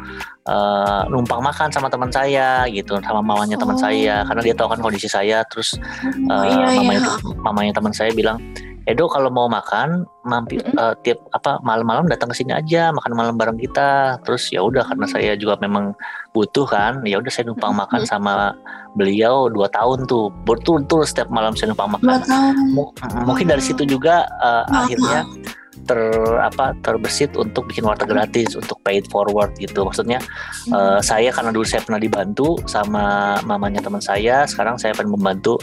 uh, 0.50 1.06
numpang 1.08 1.40
makan 1.40 1.70
sama 1.70 1.88
teman 1.88 2.10
saya 2.10 2.66
gitu 2.74 2.98
sama 3.00 3.22
mamanya 3.22 3.56
oh. 3.56 3.62
teman 3.62 3.78
saya 3.78 4.26
karena 4.26 4.42
dia 4.42 4.56
tahu 4.58 4.70
kan 4.74 4.82
kondisi 4.82 5.08
saya 5.08 5.46
terus 5.48 5.78
uh, 6.28 6.44
iya, 6.44 6.82
mamanya 6.82 7.02
iya. 7.06 7.14
mamanya 7.40 7.72
teman 7.78 7.94
saya 7.94 8.12
bilang 8.12 8.42
Edo 8.88 9.12
kalau 9.12 9.28
mau 9.28 9.52
makan 9.52 10.08
mampir 10.24 10.64
mm 10.64 10.72
-hmm. 10.72 10.80
uh, 10.80 10.96
tiap 11.04 11.20
apa 11.36 11.60
malam-malam 11.60 12.08
datang 12.08 12.32
ke 12.32 12.40
sini 12.40 12.56
aja 12.56 12.96
makan 12.96 13.20
malam 13.20 13.36
bareng 13.36 13.60
kita 13.60 14.16
terus 14.24 14.48
ya 14.48 14.64
udah 14.64 14.88
karena 14.88 15.04
saya 15.12 15.36
juga 15.36 15.60
memang 15.60 15.92
butuh 16.36 16.68
kan 16.68 17.02
ya 17.04 17.20
udah 17.20 17.32
saya 17.32 17.50
numpang 17.50 17.74
makan 17.82 18.04
sama 18.08 18.56
beliau 18.98 19.48
dua 19.52 19.70
tahun 19.72 20.10
tuh. 20.10 20.34
Betul-betul 20.44 21.06
setiap 21.06 21.30
malam 21.30 21.54
saya 21.54 21.72
numpang 21.72 21.98
makan. 21.98 22.22
M 22.28 22.78
mungkin 23.24 23.46
dari 23.48 23.64
situ 23.64 23.86
juga 23.86 24.26
uh, 24.42 24.66
akhirnya 24.70 25.26
ter 25.88 26.00
apa 26.44 26.76
terbesit 26.84 27.32
untuk 27.40 27.66
bikin 27.72 27.88
warteg 27.88 28.12
gratis 28.12 28.54
untuk 28.60 28.76
paid 28.84 29.08
forward 29.08 29.56
gitu 29.56 29.88
maksudnya 29.88 30.20
hmm. 30.20 30.76
uh, 30.76 31.00
saya 31.00 31.32
karena 31.32 31.56
dulu 31.56 31.64
saya 31.64 31.82
pernah 31.82 32.02
dibantu 32.02 32.60
sama 32.68 33.38
mamanya 33.48 33.80
teman 33.80 34.04
saya 34.04 34.44
sekarang 34.44 34.76
saya 34.76 34.92
akan 34.94 35.16
membantu 35.16 35.56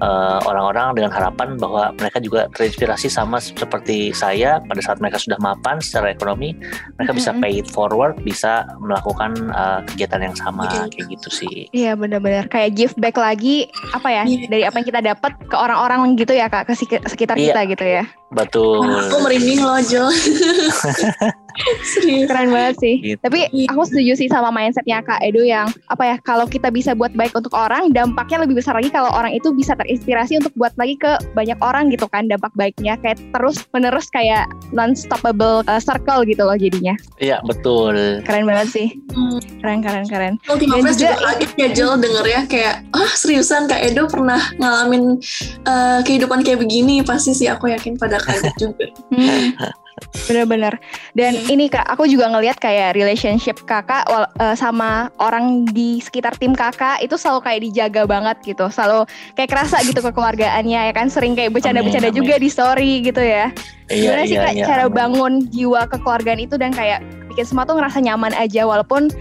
uh, 0.00 0.40
orang-orang 0.48 0.96
dengan 0.96 1.12
harapan 1.12 1.60
bahwa 1.60 1.92
mereka 2.00 2.18
juga 2.24 2.48
terinspirasi 2.56 3.12
sama 3.12 3.36
seperti 3.38 4.10
saya 4.16 4.58
pada 4.64 4.80
saat 4.80 4.98
mereka 4.98 5.20
sudah 5.20 5.36
mapan 5.38 5.78
secara 5.84 6.10
ekonomi 6.10 6.56
mereka 6.96 7.12
hmm. 7.12 7.20
bisa 7.20 7.30
paid 7.36 7.64
forward 7.68 8.16
bisa 8.24 8.64
melakukan 8.80 9.36
uh, 9.52 9.84
kegiatan 9.92 10.32
yang 10.32 10.36
sama 10.36 10.64
okay. 10.64 10.96
kayak 10.96 11.06
gitu 11.18 11.28
sih 11.28 11.54
iya 11.76 11.92
benar-benar 11.92 12.48
kayak 12.48 12.72
give 12.72 12.96
back 12.96 13.20
lagi 13.20 13.68
apa 13.92 14.08
ya 14.08 14.22
yeah. 14.24 14.48
dari 14.48 14.62
apa 14.64 14.76
yang 14.80 14.88
kita 14.88 15.00
dapat 15.04 15.32
ke 15.36 15.56
orang-orang 15.56 16.16
gitu 16.16 16.32
ya 16.32 16.48
kak 16.48 16.70
ke 16.70 16.74
sekitar 17.04 17.36
yeah. 17.36 17.52
kita 17.52 17.60
gitu 17.76 17.84
ya 17.84 18.04
betul 18.34 18.82
aku 18.82 19.22
merinding 19.22 19.65
loh 19.66 21.32
Keren 22.28 22.50
banget 22.52 22.76
sih. 22.80 22.94
Gitu. 23.02 23.20
Tapi 23.20 23.50
aku 23.70 23.82
setuju 23.86 24.12
sih 24.18 24.28
sama 24.28 24.52
mindsetnya 24.52 25.00
Kak 25.02 25.22
Edo 25.24 25.42
yang 25.42 25.68
apa 25.90 26.02
ya 26.04 26.16
kalau 26.22 26.46
kita 26.48 26.68
bisa 26.70 26.92
buat 26.92 27.12
baik 27.14 27.32
untuk 27.34 27.52
orang, 27.56 27.90
dampaknya 27.92 28.44
lebih 28.44 28.60
besar 28.60 28.76
lagi 28.76 28.92
kalau 28.92 29.10
orang 29.12 29.32
itu 29.34 29.52
bisa 29.52 29.74
terinspirasi 29.76 30.40
untuk 30.40 30.52
buat 30.56 30.72
lagi 30.76 30.96
ke 30.98 31.18
banyak 31.32 31.58
orang 31.60 31.88
gitu 31.92 32.06
kan 32.10 32.28
dampak 32.28 32.52
baiknya 32.54 32.98
kayak 33.00 33.18
terus 33.32 33.64
menerus 33.72 34.08
kayak 34.12 34.48
non-stoppable 34.72 35.64
uh, 35.66 35.80
circle 35.80 36.24
gitu 36.24 36.42
loh 36.44 36.56
jadinya. 36.56 36.94
Iya 37.20 37.40
betul. 37.44 38.22
Keren 38.24 38.44
banget 38.44 38.68
sih. 38.72 38.88
Hmm. 39.12 39.38
Keren 39.60 39.80
keren 39.80 40.04
keren. 40.08 40.34
Ultima 40.48 40.78
Dan 40.78 40.92
juga, 40.92 40.94
juga 40.96 41.16
kaget 41.22 41.52
ya 41.56 41.68
Jel 41.72 41.92
denger 42.00 42.24
ya 42.26 42.40
kayak 42.48 42.74
ah 42.92 43.10
seriusan 43.16 43.68
Kak 43.70 43.80
Edo 43.82 44.08
pernah 44.08 44.40
ngalamin 44.60 45.18
uh, 45.64 46.00
kehidupan 46.04 46.44
kayak 46.44 46.62
begini 46.62 47.00
pasti 47.02 47.32
sih 47.32 47.48
aku 47.48 47.72
yakin 47.72 47.96
pada 47.96 48.20
kaget 48.20 48.54
juga. 48.60 48.86
Hmm. 49.12 49.54
Bener-bener. 50.24 50.74
Dan 51.12 51.36
hmm. 51.36 51.52
ini 51.52 51.64
kak, 51.68 51.84
aku 51.84 52.08
juga 52.08 52.32
ngelihat 52.32 52.56
kayak 52.56 52.96
relationship 52.96 53.60
kakak 53.68 54.08
uh, 54.08 54.56
sama 54.56 55.12
orang 55.20 55.68
di 55.68 56.00
sekitar 56.00 56.32
tim 56.40 56.56
kakak 56.56 57.04
itu 57.04 57.20
selalu 57.20 57.40
kayak 57.44 57.60
dijaga 57.68 58.02
banget 58.08 58.36
gitu. 58.42 58.66
Selalu 58.72 59.04
kayak 59.36 59.50
kerasa 59.52 59.84
gitu 59.84 60.00
kekeluargaannya 60.00 60.80
ya 60.90 60.92
kan. 60.96 61.12
Sering 61.12 61.36
kayak 61.36 61.52
bercanda-bercanda 61.52 62.10
juga 62.10 62.40
di 62.40 62.48
story 62.48 63.04
gitu 63.04 63.20
ya. 63.20 63.52
Iya, 63.86 64.02
Gimana 64.02 64.22
iya, 64.26 64.30
sih 64.30 64.36
kak 64.40 64.54
iya, 64.58 64.64
cara 64.66 64.84
amin. 64.90 64.96
bangun 64.98 65.32
jiwa 65.52 65.86
kekeluargaan 65.86 66.40
itu 66.42 66.58
dan 66.58 66.74
kayak 66.74 67.06
bikin 67.30 67.46
semua 67.46 67.68
tuh 67.68 67.78
ngerasa 67.78 68.02
nyaman 68.02 68.34
aja 68.34 68.66
walaupun 68.66 69.12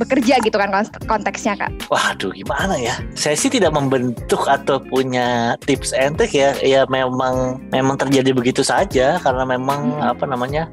bekerja 0.00 0.40
gitu 0.40 0.56
kan 0.56 0.72
konteksnya 1.04 1.54
kak? 1.60 1.70
Waduh 1.92 2.32
gimana 2.32 2.80
ya? 2.80 2.96
Saya 3.12 3.36
sih 3.36 3.52
tidak 3.52 3.76
membentuk 3.76 4.48
atau 4.48 4.80
punya 4.80 5.54
tips 5.68 5.92
and 5.92 6.16
trick 6.16 6.32
ya. 6.32 6.56
Ya 6.64 6.88
memang 6.88 7.60
memang 7.68 8.00
terjadi 8.00 8.32
begitu 8.32 8.64
saja 8.64 9.20
karena 9.20 9.44
memang 9.44 10.00
hmm. 10.00 10.12
apa 10.16 10.24
namanya? 10.24 10.64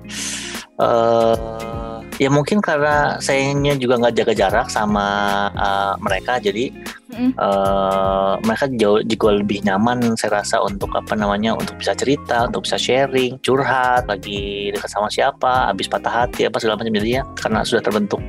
Uh, 0.78 1.98
ya 2.18 2.30
mungkin 2.34 2.62
karena 2.62 3.22
sayangnya 3.22 3.78
juga 3.78 4.02
nggak 4.02 4.16
jaga 4.18 4.34
jarak 4.34 4.68
sama 4.74 5.08
uh, 5.54 5.94
mereka 6.02 6.42
jadi 6.42 6.74
mm. 7.14 7.38
uh, 7.38 8.42
mereka 8.42 8.66
jauh 8.74 9.02
juga 9.06 9.38
lebih 9.38 9.62
nyaman 9.62 10.18
saya 10.18 10.42
rasa 10.42 10.58
untuk 10.66 10.90
apa 10.98 11.14
namanya 11.14 11.54
untuk 11.54 11.78
bisa 11.78 11.94
cerita 11.94 12.50
untuk 12.50 12.66
bisa 12.66 12.78
sharing 12.82 13.38
curhat 13.46 14.10
lagi 14.10 14.74
dekat 14.74 14.90
sama 14.90 15.14
siapa 15.14 15.70
habis 15.70 15.86
patah 15.86 16.26
hati 16.26 16.50
apa 16.50 16.58
segala 16.58 16.82
macam 16.82 16.98
jadinya 16.98 17.24
karena 17.38 17.60
sudah 17.62 17.82
terbentuk 17.86 18.22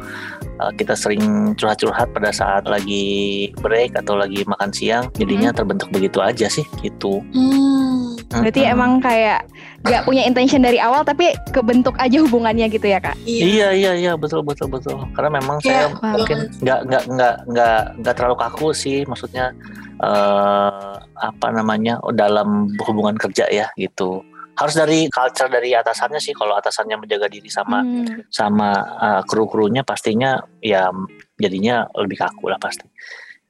uh, 0.60 0.72
kita 0.76 0.92
sering 0.92 1.56
curhat-curhat 1.56 2.12
pada 2.12 2.28
saat 2.28 2.68
lagi 2.68 3.48
break 3.64 3.96
atau 3.96 4.20
lagi 4.20 4.44
makan 4.44 4.68
siang 4.68 5.08
jadinya 5.16 5.48
hmm. 5.48 5.56
terbentuk 5.56 5.88
begitu 5.88 6.20
aja 6.20 6.46
sih 6.52 6.64
gitu 6.84 7.24
hmm. 7.32 7.97
Berarti 8.42 8.62
emang 8.66 9.02
kayak 9.02 9.46
gak 9.86 10.02
punya 10.02 10.26
intention 10.26 10.62
dari 10.62 10.82
awal 10.82 11.06
tapi 11.06 11.34
kebentuk 11.54 11.94
aja 11.98 12.18
hubungannya 12.22 12.66
gitu 12.70 12.86
ya 12.86 12.98
kak? 12.98 13.14
Iya. 13.22 13.70
Iya 13.74 13.92
iya 13.94 14.12
betul 14.18 14.42
betul 14.42 14.66
betul. 14.70 14.98
Karena 15.14 15.38
memang 15.38 15.62
yeah. 15.62 15.66
saya 15.66 15.84
wow. 15.94 16.14
mungkin 16.18 16.38
nggak 16.62 16.80
nggak 16.88 17.04
nggak 17.10 17.34
nggak 17.50 17.80
nggak 18.02 18.14
terlalu 18.14 18.36
kaku 18.38 18.68
sih. 18.74 19.06
Maksudnya 19.06 19.54
uh, 20.02 20.98
apa 21.18 21.46
namanya 21.54 22.02
dalam 22.14 22.70
hubungan 22.86 23.14
kerja 23.14 23.46
ya 23.50 23.66
gitu. 23.78 24.22
Harus 24.58 24.74
dari 24.74 25.06
culture 25.06 25.46
dari 25.46 25.70
atasannya 25.70 26.18
sih. 26.18 26.34
Kalau 26.34 26.58
atasannya 26.58 26.98
menjaga 26.98 27.30
diri 27.30 27.46
sama 27.46 27.86
hmm. 27.86 28.30
sama 28.30 28.70
uh, 28.98 29.22
kru-krunya 29.22 29.86
pastinya 29.86 30.42
ya 30.58 30.90
jadinya 31.38 31.86
lebih 31.94 32.18
kaku 32.18 32.50
lah 32.50 32.58
pasti 32.58 32.86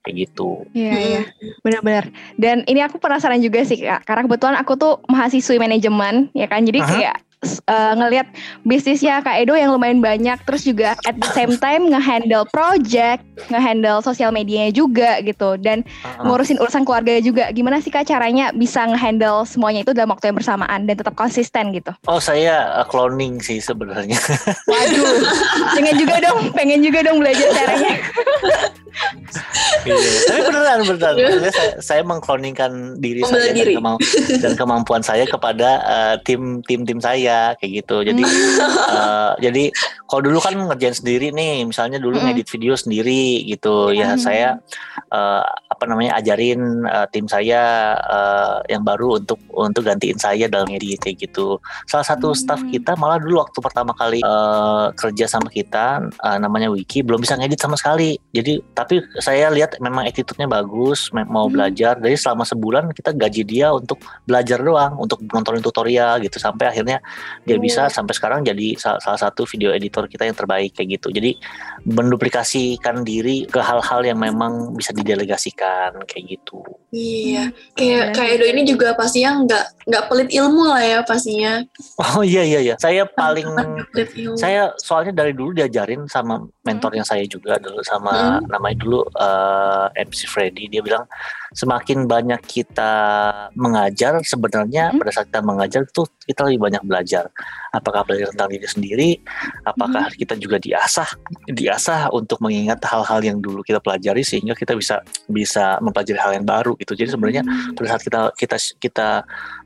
kayak 0.03 0.29
gitu. 0.29 0.65
Iya 0.73 0.95
iya 0.97 1.23
benar-benar. 1.63 2.11
Dan 2.39 2.63
ini 2.67 2.81
aku 2.85 3.01
penasaran 3.01 3.43
juga 3.43 3.63
sih 3.67 3.81
kak 3.81 4.07
karena 4.07 4.23
kebetulan 4.27 4.57
aku 4.59 4.73
tuh 4.79 4.95
mahasiswi 5.11 5.59
manajemen 5.59 6.31
ya 6.33 6.47
kan 6.47 6.65
jadi 6.65 6.81
uh 6.81 6.87
-huh. 6.87 6.93
kayak 6.95 7.17
uh, 7.71 7.95
ngelihat 7.95 8.27
bisnisnya 8.67 9.23
Kak 9.23 9.39
Edo 9.39 9.55
yang 9.55 9.71
lumayan 9.71 10.03
banyak 10.03 10.39
terus 10.43 10.67
juga 10.67 10.99
at 11.07 11.15
the 11.19 11.31
same 11.35 11.55
time 11.59 11.91
ngehandle 11.91 12.47
project, 12.51 13.23
ngehandle 13.51 14.03
sosial 14.03 14.35
medianya 14.35 14.75
juga 14.75 15.23
gitu 15.23 15.55
dan 15.61 15.87
ngurusin 16.23 16.59
urusan 16.59 16.83
keluarga 16.83 17.19
juga. 17.23 17.51
Gimana 17.55 17.79
sih 17.79 17.93
Kak 17.93 18.09
caranya 18.09 18.51
bisa 18.51 18.87
ngehandle 18.87 19.47
semuanya 19.47 19.87
itu 19.87 19.93
dalam 19.95 20.11
waktu 20.11 20.31
yang 20.33 20.39
bersamaan 20.39 20.81
dan 20.87 20.95
tetap 20.99 21.15
konsisten 21.15 21.71
gitu? 21.75 21.95
Oh, 22.11 22.19
saya 22.19 22.83
uh, 22.83 22.87
cloning 22.87 23.39
sih 23.39 23.63
sebenarnya. 23.63 24.19
Waduh. 24.67 25.23
pengen 25.79 25.95
juga 25.99 26.17
dong, 26.23 26.39
pengen 26.55 26.81
juga 26.83 27.07
dong 27.07 27.23
belajar 27.23 27.49
caranya. 27.55 27.93
iya. 29.89 30.21
Tapi 30.29 30.58
beneran 30.69 30.81
beneran. 30.85 31.15
Maksudnya 31.25 31.53
saya, 31.55 31.73
saya 31.81 32.03
mengkloningkan 32.05 32.73
diri 33.01 33.21
Membela 33.25 33.41
saya 33.41 33.53
diri. 33.57 33.75
Dan, 33.75 33.97
dan 34.43 34.53
kemampuan 34.59 35.03
saya 35.03 35.25
kepada 35.25 35.69
uh, 35.85 36.15
tim 36.23 36.61
tim 36.65 36.85
tim 36.85 36.99
saya 37.01 37.57
kayak 37.57 37.85
gitu. 37.85 38.05
Jadi 38.05 38.23
uh, 38.93 39.33
jadi 39.45 39.73
kalau 40.09 40.23
dulu 40.25 40.39
kan 40.41 40.57
ngerjain 40.57 40.97
sendiri 40.97 41.33
nih, 41.33 41.65
misalnya 41.65 41.97
dulu 42.01 42.21
mm 42.21 42.25
-hmm. 42.25 42.35
ngedit 42.37 42.49
video 42.53 42.75
sendiri 42.77 43.45
gitu. 43.49 43.93
Ya 43.93 44.13
mm 44.13 44.17
-hmm. 44.17 44.25
saya 44.25 44.49
uh, 45.13 45.43
apa 45.45 45.85
namanya 45.89 46.19
ajarin 46.21 46.85
uh, 46.85 47.07
tim 47.09 47.25
saya 47.31 47.95
uh, 48.05 48.61
yang 48.69 48.85
baru 48.85 49.23
untuk 49.23 49.41
untuk 49.53 49.87
gantiin 49.87 50.19
saya 50.21 50.51
dalam 50.51 50.69
edit 50.69 51.01
kayak 51.01 51.29
gitu. 51.29 51.57
Salah 51.89 52.05
satu 52.05 52.33
mm 52.33 52.35
-hmm. 52.35 52.43
staff 52.43 52.61
kita 52.69 52.93
malah 52.99 53.21
dulu 53.21 53.41
waktu 53.41 53.59
pertama 53.63 53.93
kali 53.97 54.21
uh, 54.25 54.91
kerja 54.97 55.31
sama 55.31 55.49
kita 55.49 56.03
uh, 56.25 56.39
namanya 56.41 56.69
Wiki 56.69 57.01
belum 57.05 57.23
bisa 57.23 57.39
ngedit 57.39 57.61
sama 57.61 57.77
sekali. 57.79 58.19
Jadi 58.35 58.61
tapi 58.75 59.01
saya 59.23 59.49
lihat 59.53 59.79
memang 59.79 60.09
attitude-nya 60.09 60.49
bagus 60.59 61.01
mau 61.13 61.47
Hmm. 61.47 61.55
belajar 61.55 61.95
jadi 61.97 62.15
selama 62.15 62.43
sebulan 62.43 62.91
kita 62.91 63.11
gaji 63.13 63.43
dia 63.43 63.71
untuk 63.71 63.97
belajar 64.23 64.59
doang 64.59 64.99
untuk 64.99 65.23
nontonin 65.25 65.61
tutorial 65.61 66.19
gitu 66.19 66.37
sampai 66.37 66.69
akhirnya 66.69 66.99
dia 67.43 67.55
Oh. 67.55 67.61
bisa 67.61 67.87
sampai 67.87 68.13
sekarang 68.13 68.41
jadi 68.43 68.75
sa- 68.75 68.99
salah 68.99 69.17
satu 69.17 69.45
video 69.45 69.71
editor 69.71 70.05
kita 70.05 70.23
yang 70.23 70.35
terbaik 70.35 70.73
kayak 70.73 70.97
gitu 70.97 71.09
jadi 71.11 71.39
menduplikasikan 71.85 73.03
diri 73.03 73.45
ke 73.45 73.59
hal-hal 73.59 74.01
yang 74.03 74.17
memang 74.17 74.73
bisa 74.73 74.91
didelegasikan 74.91 75.99
kayak 76.05 76.37
gitu 76.37 76.61
Iya, 76.89 77.53
kayak 77.77 77.85
Iya. 77.85 78.01
kayak 78.17 78.31
Edo 78.35 78.47
ini 78.49 78.63
juga 78.65 78.97
pastinya 78.97 79.45
nggak 79.45 79.65
nggak 79.85 80.05
pelit 80.09 80.31
ilmu 80.33 80.63
lah 80.65 80.81
ya 80.81 80.99
pastinya. 81.03 81.61
oh 81.99 82.25
iya 82.25 82.41
iya 82.43 82.61
iya 82.63 82.75
saya 82.77 83.05
paling 83.05 83.45
saya 84.35 84.73
soalnya 84.75 85.13
dari 85.15 85.33
dulu 85.33 85.53
diajarin 85.53 86.09
sama 86.09 86.41
mentor 86.69 86.93
yang 86.93 87.07
saya 87.09 87.25
juga 87.25 87.57
dulu 87.57 87.81
sama 87.81 88.39
namanya 88.45 88.77
dulu 88.77 89.01
eh, 89.17 90.05
MC 90.05 90.29
Freddy. 90.29 90.69
Dia 90.69 90.85
bilang 90.85 91.09
semakin 91.51 92.05
banyak 92.05 92.41
kita 92.43 92.93
mengajar 93.55 94.21
sebenarnya 94.21 94.91
Hmm. 94.91 95.01
pada 95.01 95.11
saat 95.13 95.27
kita 95.29 95.41
mengajar 95.41 95.83
tuh 95.89 96.05
kita 96.23 96.45
lebih 96.45 96.61
banyak 96.61 96.83
belajar 96.83 97.29
apakah 97.71 98.05
belajar 98.05 98.29
tentang 98.31 98.49
diri 98.49 98.65
sendiri 98.65 99.11
apakah 99.63 100.09
kita 100.11 100.35
juga 100.35 100.57
diasah 100.57 101.09
diasah 101.47 102.09
untuk 102.11 102.41
mengingat 102.41 102.81
hal-hal 102.85 103.21
yang 103.21 103.39
dulu 103.39 103.61
kita 103.61 103.79
pelajari 103.79 104.21
sehingga 104.21 104.53
kita 104.53 104.73
bisa 104.73 105.01
bisa 105.25 105.77
mempelajari 105.79 106.19
hal 106.19 106.33
yang 106.35 106.45
baru 106.45 106.77
gitu 106.77 106.93
jadi 106.93 107.11
sebenarnya 107.11 107.43
Hmm. 107.45 107.73
pada 107.73 107.87
saat 107.91 108.03
kita 108.03 108.21
kita 108.35 108.57
kita 108.79 109.09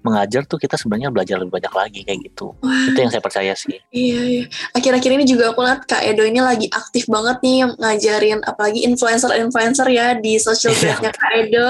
mengajar 0.00 0.42
tuh 0.44 0.56
kita 0.56 0.74
sebenarnya 0.74 1.10
belajar 1.10 1.38
lebih 1.38 1.54
banyak 1.56 1.72
lagi 1.72 2.00
kayak 2.02 2.20
gitu 2.26 2.54
Wah, 2.58 2.86
itu 2.88 2.98
yang 2.98 3.10
saya 3.10 3.22
percaya 3.22 3.52
sih 3.54 3.78
iya 3.90 4.20
iya. 4.22 4.42
Akhir-akhir 4.72 5.10
ini 5.12 5.24
juga 5.24 5.50
aku 5.50 5.62
lihat 5.62 5.86
Kak 5.86 6.02
Edo 6.02 6.22
ini 6.22 6.38
lagi 6.38 6.66
aktif 6.68 7.06
banget 7.06 7.38
nih 7.40 7.58
ngajarin 7.76 8.38
apalagi 8.42 8.82
influencer-influencer 8.84 9.86
ya 9.88 10.14
di 10.14 10.38
social 10.38 10.70
Iya. 10.72 10.98
media 10.98 11.10
Kak 11.12 11.32
Edo. 11.36 11.68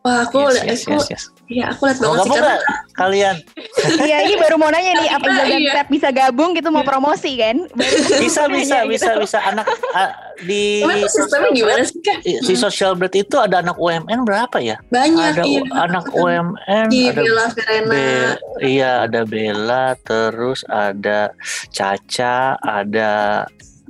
Wah, 0.00 0.22
aku 0.22 0.38
yes, 0.38 0.54
lihat 0.54 0.66
yes, 0.68 0.80
aku 0.80 0.92
yes, 0.94 1.06
yes. 1.10 1.24
iya 1.46 1.64
aku 1.68 1.82
lihat 1.84 1.98
banget 1.98 2.18
sih 2.22 2.30
karena 2.30 2.54
kalian? 2.94 3.36
Iya 4.06 4.16
ini 4.22 4.34
baru 4.36 4.54
mau 4.56 4.70
nanya 4.70 4.92
nih 4.96 5.10
apa 5.10 5.26
dan 5.26 5.46
Iya. 5.52 5.72
Tep 5.74 5.88
bisa 5.90 6.08
gabung 6.10 6.54
gitu 6.54 6.68
mau 6.70 6.82
promosi 6.82 7.34
kan? 7.34 7.66
Baru 7.70 7.96
Bisa, 8.18 8.46
bisa, 8.46 8.46
nanya 8.46 8.80
bisa, 8.86 9.10
gitu. 9.14 9.22
bisa. 9.26 9.38
Anak 9.42 9.66
ah, 9.92 10.10
di 10.40 10.80
Emang 10.80 11.06
sistemnya 11.06 11.50
gimana 11.50 11.82
sih 11.82 11.98
Kak? 12.00 12.18
di- 12.22 12.38
di 12.40 12.54
social 12.54 12.94
bread 12.94 13.14
itu 13.14 13.36
ada 13.36 13.60
anak 13.60 13.76
UMN 13.76 14.22
berapa 14.22 14.56
ya? 14.58 14.76
Banyak 14.88 15.38
Ada 15.38 15.42
iya. 15.42 15.60
anak 15.76 16.04
UMN, 16.12 16.86
Di 16.86 17.02
ada 17.06 17.20
Bella 17.20 17.46
Verena. 17.50 17.90
Be- 17.90 18.38
iya 18.62 18.90
ada 19.04 19.20
Bella, 19.22 19.84
terus 20.00 20.62
ada 20.64 21.34
Caca, 21.68 22.56
ada 22.56 23.42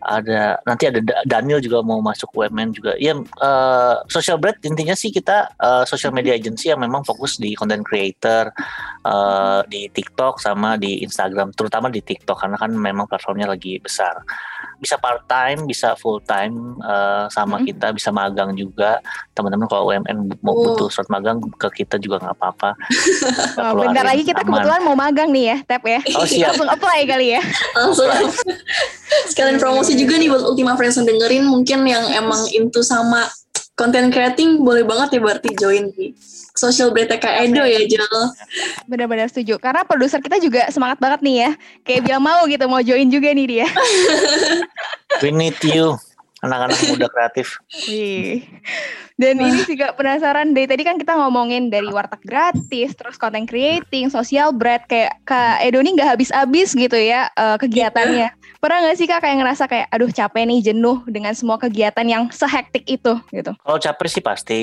ada 0.07 0.63
nanti 0.63 0.87
ada 0.87 1.03
Da- 1.03 1.23
Daniel 1.27 1.59
juga 1.59 1.83
mau 1.83 1.99
masuk 1.99 2.31
UMN 2.33 2.71
juga. 2.73 2.95
Ya 2.97 3.13
eh, 3.19 3.95
social 4.07 4.39
bread 4.39 4.63
intinya 4.63 4.95
sih 4.95 5.11
kita 5.11 5.53
eh, 5.59 5.85
social 5.85 6.15
media 6.15 6.33
agency 6.33 6.71
yang 6.71 6.81
memang 6.81 7.03
fokus 7.03 7.37
di 7.37 7.53
content 7.59 7.83
creator 7.83 8.55
eh, 9.07 9.61
di 9.67 9.87
TikTok 9.87 10.37
sama 10.37 10.75
di 10.75 11.01
Instagram, 11.01 11.55
terutama 11.55 11.87
di 11.87 12.03
TikTok 12.03 12.35
karena 12.37 12.59
kan 12.59 12.75
memang 12.75 13.07
platformnya 13.07 13.47
lagi 13.47 13.79
besar. 13.79 14.19
Bisa 14.77 14.99
part 14.99 15.25
time, 15.25 15.65
bisa 15.65 15.95
full 15.95 16.19
time 16.21 16.75
eh, 16.83 17.25
sama 17.31 17.57
Mm. 17.57 17.65
kita, 17.65 17.87
bisa 17.95 18.11
magang 18.11 18.51
juga. 18.53 18.99
Teman-teman 19.33 19.65
kalau 19.65 19.89
UMN 19.89 20.35
mau 20.43 20.53
Oh. 20.53 20.75
butuh 20.75 20.91
surat 20.91 21.07
magang 21.07 21.39
ke 21.57 21.69
kita 21.77 21.97
juga 21.97 22.19
nggak 22.19 22.35
apa-apa. 22.35 22.71
Oh, 23.63 23.73
bentar 23.79 24.05
lagi 24.05 24.23
kita 24.23 24.43
aman. 24.43 24.49
kebetulan 24.53 24.81
mau 24.83 24.95
magang 24.95 25.31
nih 25.31 25.45
ya, 25.47 25.57
Tep 25.65 25.83
ya. 25.83 26.01
Oh 26.15 26.27
siap. 26.27 26.53
Langsung 26.53 26.69
apply 26.69 27.01
kali 27.07 27.27
ya. 27.33 27.41
langsung 27.75 28.11
sekalian 29.27 29.57
promosi 29.57 29.95
juga 29.95 30.17
nih 30.17 30.29
buat 30.29 30.43
Ultima 30.45 30.75
Friends 30.75 30.97
yang 30.97 31.07
dengerin 31.07 31.45
mungkin 31.47 31.87
yang 31.87 32.05
emang 32.13 32.43
into 32.53 32.83
sama 32.83 33.25
content 33.77 34.09
creating 34.09 34.65
boleh 34.65 34.83
banget 34.83 35.17
ya 35.17 35.21
berarti 35.21 35.53
join 35.53 35.93
di 35.93 36.17
social 36.57 36.89
berita 36.91 37.21
Kak 37.21 37.45
Edo 37.45 37.63
ya 37.63 37.85
Jel 37.85 38.09
Benar-benar 38.89 39.29
setuju. 39.29 39.61
Karena 39.61 39.85
produser 39.85 40.25
kita 40.25 40.41
juga 40.41 40.67
semangat 40.73 40.97
banget 40.97 41.21
nih 41.21 41.37
ya. 41.45 41.51
Kayak 41.85 42.01
bilang 42.09 42.23
mau 42.25 42.43
gitu, 42.49 42.65
mau 42.67 42.81
join 42.81 43.07
juga 43.13 43.29
nih 43.37 43.47
dia. 43.47 43.69
We 45.23 45.31
need 45.31 45.61
you, 45.61 46.01
anak-anak 46.47 46.79
muda 46.89 47.07
kreatif. 47.11 47.59
Wih. 47.91 48.47
Dan 49.17 49.41
ini 49.41 49.65
juga 49.65 49.97
penasaran 49.97 50.53
dari 50.53 50.69
tadi 50.69 50.85
kan 50.85 51.01
kita 51.01 51.17
ngomongin 51.17 51.73
dari 51.73 51.89
warteg 51.89 52.21
gratis, 52.21 52.93
terus 52.93 53.17
content 53.17 53.49
creating, 53.49 54.13
social 54.13 54.53
bread 54.53 54.85
kayak 54.93 55.17
Kak 55.25 55.65
Edo 55.65 55.81
ini 55.81 55.97
nggak 55.97 56.17
habis-habis 56.17 56.77
gitu 56.77 56.97
ya 57.01 57.33
eh, 57.33 57.57
kegiatannya. 57.57 58.29
Pernah 58.61 58.79
nggak 58.85 58.97
sih 59.01 59.09
Kak 59.09 59.25
kayak 59.25 59.37
ngerasa 59.41 59.65
kayak 59.73 59.89
aduh 59.89 60.13
capek 60.13 60.45
nih 60.45 60.61
jenuh 60.69 61.01
dengan 61.09 61.33
semua 61.33 61.57
kegiatan 61.57 62.05
yang 62.05 62.29
sehektik 62.29 62.85
itu 62.85 63.17
gitu? 63.33 63.57
Kalau 63.57 63.79
capek 63.81 64.09
sih 64.13 64.23
pasti, 64.23 64.61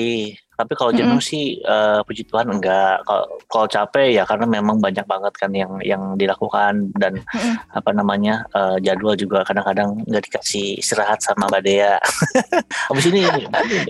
tapi 0.54 0.72
kalau 0.74 0.90
jenuh 0.90 1.18
sih 1.18 1.58
eh, 1.58 2.00
puji 2.02 2.26
Tuhan 2.26 2.46
enggak. 2.48 3.02
Kalau 3.02 3.24
kalau 3.50 3.66
capek 3.66 4.14
ya 4.14 4.22
karena 4.22 4.46
memang 4.46 4.78
banyak 4.78 5.02
banget 5.04 5.34
kan 5.34 5.50
yang 5.50 5.78
yang 5.82 6.14
dilakukan 6.14 6.94
dan 6.94 7.18
Mm-mm. 7.20 7.54
apa 7.74 7.90
namanya 7.90 8.46
eh, 8.50 8.76
jadwal 8.80 9.14
juga 9.14 9.42
kadang-kadang 9.42 9.98
nggak 10.06 10.30
dikasih 10.30 10.78
istirahat 10.78 11.18
sama 11.20 11.50
Mbak 11.50 11.62
Dea. 11.62 11.98
abis 12.94 13.04
ini, 13.10 13.22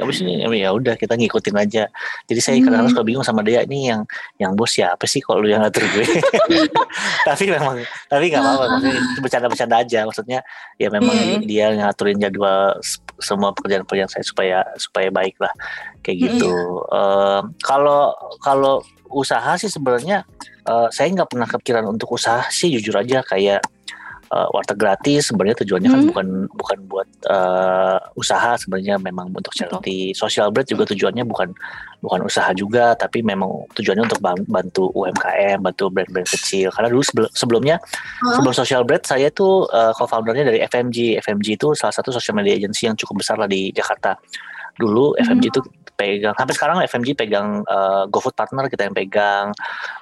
abis 0.00 0.16
ini 0.24 0.40
ya 0.56 0.72
udah 0.72 0.96
kita 0.96 1.14
ngikutin 1.14 1.56
aja. 1.56 1.84
Jadi 2.26 2.40
saya 2.40 2.56
Hmm. 2.56 2.70
kadang-kadang 2.70 2.92
suka 2.94 3.04
bingung 3.04 3.26
sama 3.26 3.44
Dea 3.44 3.60
ini 3.62 3.92
yang 3.92 4.02
yang 4.38 4.52
bos 4.54 4.72
siapa 4.72 5.04
sih 5.04 5.20
kalau 5.20 5.44
lu 5.44 5.52
yang 5.52 5.60
ngatur 5.60 5.84
gue. 5.92 6.06
tapi 7.28 7.44
memang 7.50 7.82
tapi 8.08 8.24
nggak 8.30 8.40
apa-apa, 8.40 8.66
bercanda-bercanda 9.24 9.76
aja. 9.84 10.06
Maksudnya 10.08 10.40
ya 10.80 10.88
memang 10.88 11.12
Hmm. 11.14 11.40
dia 11.46 11.70
ngaturin 11.72 12.18
jadwal 12.18 12.76
semua 13.20 13.54
pekerjaan-pekerjaan 13.54 14.10
saya 14.10 14.24
supaya 14.26 14.58
supaya 14.78 15.08
baik 15.10 15.38
lah 15.38 15.52
kayak 16.02 16.16
Hmm, 16.18 16.24
gitu. 16.30 16.52
Kalau 17.64 18.14
kalau 18.42 18.80
usaha 19.14 19.54
sih 19.56 19.70
sebenarnya 19.70 20.26
eh, 20.66 20.88
saya 20.90 21.06
nggak 21.14 21.30
pernah 21.30 21.46
kepikiran 21.46 21.86
untuk 21.86 22.18
usaha 22.18 22.42
sih 22.50 22.74
jujur 22.74 22.98
aja 22.98 23.22
kayak 23.22 23.62
eh, 24.28 24.48
warteg 24.52 24.78
gratis 24.78 25.28
sebenarnya 25.28 25.60
tujuannya 25.60 25.90
kan 25.90 26.00
Hmm. 26.00 26.10
bukan 26.12 26.26
bukan 26.54 26.78
buat 26.88 27.08
eh, 27.24 27.98
usaha 28.16 28.56
sebenarnya 28.56 28.96
memang 29.00 29.28
untuk 29.28 29.52
charity. 29.52 30.12
Social 30.12 30.48
bread 30.48 30.68
juga 30.68 30.88
tujuannya 30.88 31.24
bukan 31.24 31.52
bukan 32.00 32.20
usaha 32.24 32.52
juga 32.52 32.92
tapi 32.94 33.24
memang 33.24 33.64
tujuannya 33.72 34.04
untuk 34.04 34.20
ban- 34.20 34.44
bantu 34.44 34.92
UMKM, 34.92 35.60
bantu 35.60 35.88
brand-brand 35.88 36.28
kecil. 36.28 36.68
Karena 36.70 36.88
dulu 36.92 37.02
sebel- 37.02 37.32
sebelumnya 37.32 37.76
Oh, 38.24 38.32
sebelum 38.36 38.54
social 38.54 38.82
bread 38.84 39.04
saya 39.04 39.28
tuh 39.28 39.64
uh, 39.68 39.92
co-foundernya 39.96 40.48
dari 40.48 40.60
FMG. 40.64 41.20
FMG 41.20 41.56
itu 41.56 41.72
salah 41.72 41.92
satu 41.92 42.12
social 42.12 42.36
media 42.36 42.54
agency 42.54 42.84
yang 42.86 42.96
cukup 42.96 43.20
besar 43.20 43.36
lah 43.36 43.48
di 43.48 43.72
Jakarta. 43.72 44.16
Dulu 44.76 45.14
FMG 45.16 45.44
itu 45.48 45.60
pegang 45.94 46.34
sampai 46.34 46.54
sekarang 46.58 46.76
FMG 46.82 47.14
pegang 47.14 47.62
uh, 47.70 48.04
GoFood 48.10 48.34
Partner 48.34 48.66
kita 48.66 48.90
yang 48.90 48.96
pegang, 48.98 49.46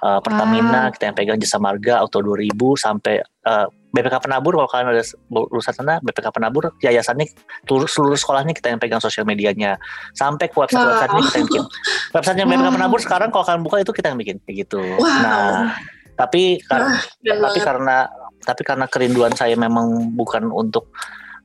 uh, 0.00 0.18
Pertamina 0.24 0.88
kita 0.88 1.12
yang 1.12 1.16
pegang 1.16 1.36
Jasa 1.36 1.60
Marga 1.60 2.00
Auto 2.00 2.24
2000 2.24 2.48
sampai 2.80 3.20
uh, 3.44 3.68
BPK 3.92 4.14
Penabur 4.18 4.56
kalau 4.56 4.66
kalian 4.66 4.88
ada 4.90 5.04
lulusan 5.28 5.74
sana 5.74 6.00
BPK 6.00 6.32
Penabur 6.32 6.72
yayasannya 6.80 7.28
seluruh, 7.62 7.84
seluruh 7.86 8.16
sekolahnya 8.16 8.52
kita 8.52 8.68
yang 8.68 8.80
pegang 8.80 8.98
sosial 8.98 9.22
medianya 9.22 9.76
sampai 10.12 10.48
ke 10.48 10.56
website 10.56 10.80
Wow. 10.80 10.96
websitenya 10.96 11.22
kita 11.22 11.36
yang 11.36 11.46
bikin 11.46 11.64
websitenya 12.10 12.44
BPK 12.46 12.62
Wow. 12.62 12.74
Penabur 12.74 13.00
sekarang 13.00 13.28
kalau 13.28 13.44
kalian 13.44 13.62
buka 13.62 13.76
itu 13.78 13.92
kita 13.92 14.06
yang 14.08 14.18
bikin 14.18 14.36
kayak 14.40 14.56
gitu 14.64 14.80
Wow. 14.96 15.12
nah 15.18 15.76
tapi 16.12 16.42
kar- 16.62 16.82
Wah, 16.82 17.00
keren 17.18 17.40
tapi 17.42 17.58
karena 17.60 17.96
tapi 18.42 18.62
karena 18.62 18.86
kerinduan 18.86 19.32
saya 19.32 19.54
memang 19.54 19.86
bukan 20.12 20.48
untuk 20.48 20.88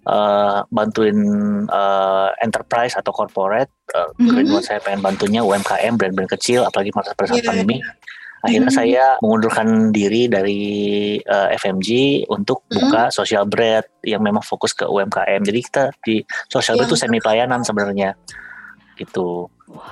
eh, 0.04 0.60
bantuin 0.70 1.20
eh, 1.64 2.30
enterprise 2.40 2.96
atau 2.96 3.12
corporate 3.12 3.68
eh, 3.92 4.08
Mhm. 4.16 4.24
kerinduan 4.26 4.64
saya 4.64 4.80
pengen 4.80 5.04
bantunya 5.04 5.40
UMKM 5.42 5.94
brand-brand 5.94 6.32
kecil 6.32 6.64
apalagi 6.64 6.90
pada 6.90 7.12
pada 7.12 7.28
saat 7.28 7.44
Iya. 7.44 7.48
pandemi 7.50 7.84
akhirnya 8.48 8.72
Mhm. 8.72 8.80
saya 8.80 9.06
mengundurkan 9.20 9.68
diri 9.92 10.32
dari 10.32 10.62
eh, 11.20 11.48
FMG 11.60 12.24
untuk 12.32 12.64
Mhm. 12.72 12.74
buka 12.80 13.04
social 13.12 13.44
bread 13.44 13.84
yang 14.08 14.24
memang 14.24 14.42
fokus 14.42 14.72
ke 14.72 14.88
UMKM 14.88 15.44
jadi 15.44 15.60
kita 15.60 15.84
di 16.02 16.24
social 16.48 16.80
bread 16.80 16.88
Iya. 16.88 16.88
itu 16.88 16.96
semi 16.96 17.20
pelayanan 17.20 17.62
sebenarnya 17.62 18.16
gitu 18.98 19.48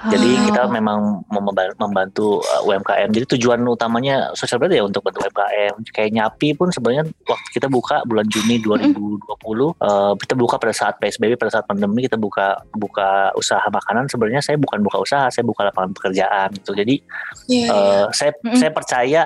jadi 0.07 0.29
Wow. 0.39 0.43
kita 0.47 0.61
memang 0.71 0.99
memba- 1.27 1.75
membantu 1.75 2.39
uh, 2.39 2.63
UMKM. 2.63 3.11
Jadi 3.11 3.25
tujuan 3.35 3.59
utamanya 3.67 4.31
social 4.31 4.55
bread 4.55 4.71
ya 4.71 4.87
untuk 4.87 5.03
bantu 5.03 5.19
UMKM. 5.19 5.83
Kayak 5.91 6.11
Nyapi 6.15 6.55
pun 6.55 6.71
sebenarnya 6.71 7.03
waktu 7.27 7.49
kita 7.51 7.67
buka 7.67 8.07
bulan 8.07 8.23
Juni 8.31 8.63
2020, 8.63 9.19
uh, 9.75 10.15
kita 10.15 10.31
buka 10.39 10.55
pada 10.55 10.71
saat 10.71 10.95
PSBB, 10.95 11.35
pada 11.35 11.59
saat 11.59 11.67
pandemi 11.67 12.07
kita 12.07 12.15
buka 12.15 12.63
buka 12.71 13.35
usaha 13.35 13.67
makanan. 13.67 14.07
Sebenarnya 14.07 14.39
saya 14.39 14.55
bukan 14.55 14.79
buka 14.79 14.95
usaha, 15.03 15.27
saya 15.27 15.43
buka 15.43 15.67
lapangan 15.67 15.91
pekerjaan 15.91 16.55
gitu. 16.55 16.71
Jadi 16.71 16.95
Iya, 17.51 17.67
iya. 17.67 17.71
uh, 17.75 18.05
saya 18.15 18.31
Mm-mm. 18.31 18.55
saya 18.55 18.71
percaya 18.71 19.21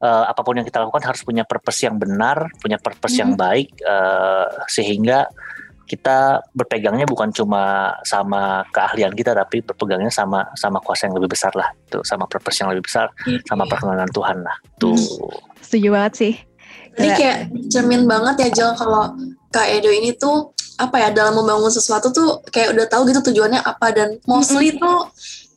uh, 0.00 0.24
apa 0.32 0.40
pun 0.40 0.56
yang 0.56 0.64
kita 0.64 0.80
lakukan 0.80 1.12
harus 1.12 1.20
punya 1.20 1.44
purpose 1.44 1.84
yang 1.84 2.00
benar, 2.00 2.48
punya 2.56 2.80
purpose 2.80 3.20
yang 3.20 3.36
baik 3.36 3.68
uh, 3.84 4.48
sehingga 4.64 5.28
kita 5.84 6.18
berpegangnya 6.50 7.04
bukan 7.04 7.28
cuma 7.28 7.62
sama 8.02 8.42
keahlian 8.68 9.12
kita 9.12 9.32
tapi 9.32 9.60
berpegangnya 9.60 10.08
sama 10.08 10.48
sama 10.54 10.78
kuasa 10.78 11.06
yang 11.06 11.14
lebih 11.14 11.30
besar 11.30 11.52
lah 11.52 11.68
itu 11.78 12.00
sama 12.02 12.24
purpose 12.24 12.58
yang 12.58 12.68
lebih 12.68 12.84
besar 12.84 13.12
Iya, 13.22 13.40
sama 13.44 13.62
iya. 13.62 13.70
perkenanan 13.70 14.08
Tuhan 14.08 14.38
lah 14.40 14.56
tuh 14.74 14.96
Setuju 15.60 15.88
banget 15.90 16.12
sih. 16.14 16.34
Jadi 16.94 17.08
Kayak- 17.08 17.18
kayak 17.18 17.38
cermin 17.68 18.04
banget 18.04 18.34
ya 18.38 18.48
Jel 18.50 18.70
kalau 18.72 19.12
Kak 19.48 19.66
Edo 19.66 19.88
ini 19.88 20.12
tuh 20.12 20.50
apa 20.74 20.96
ya 20.98 21.08
dalam 21.10 21.34
membangun 21.34 21.68
sesuatu 21.68 22.10
tuh 22.10 22.42
kayak 22.46 22.72
udah 22.72 22.86
tahu 22.86 23.06
gitu 23.06 23.20
tujuannya 23.24 23.58
apa 23.58 23.90
dan 23.90 24.08
mostly 24.24 24.74
tuh 24.74 25.06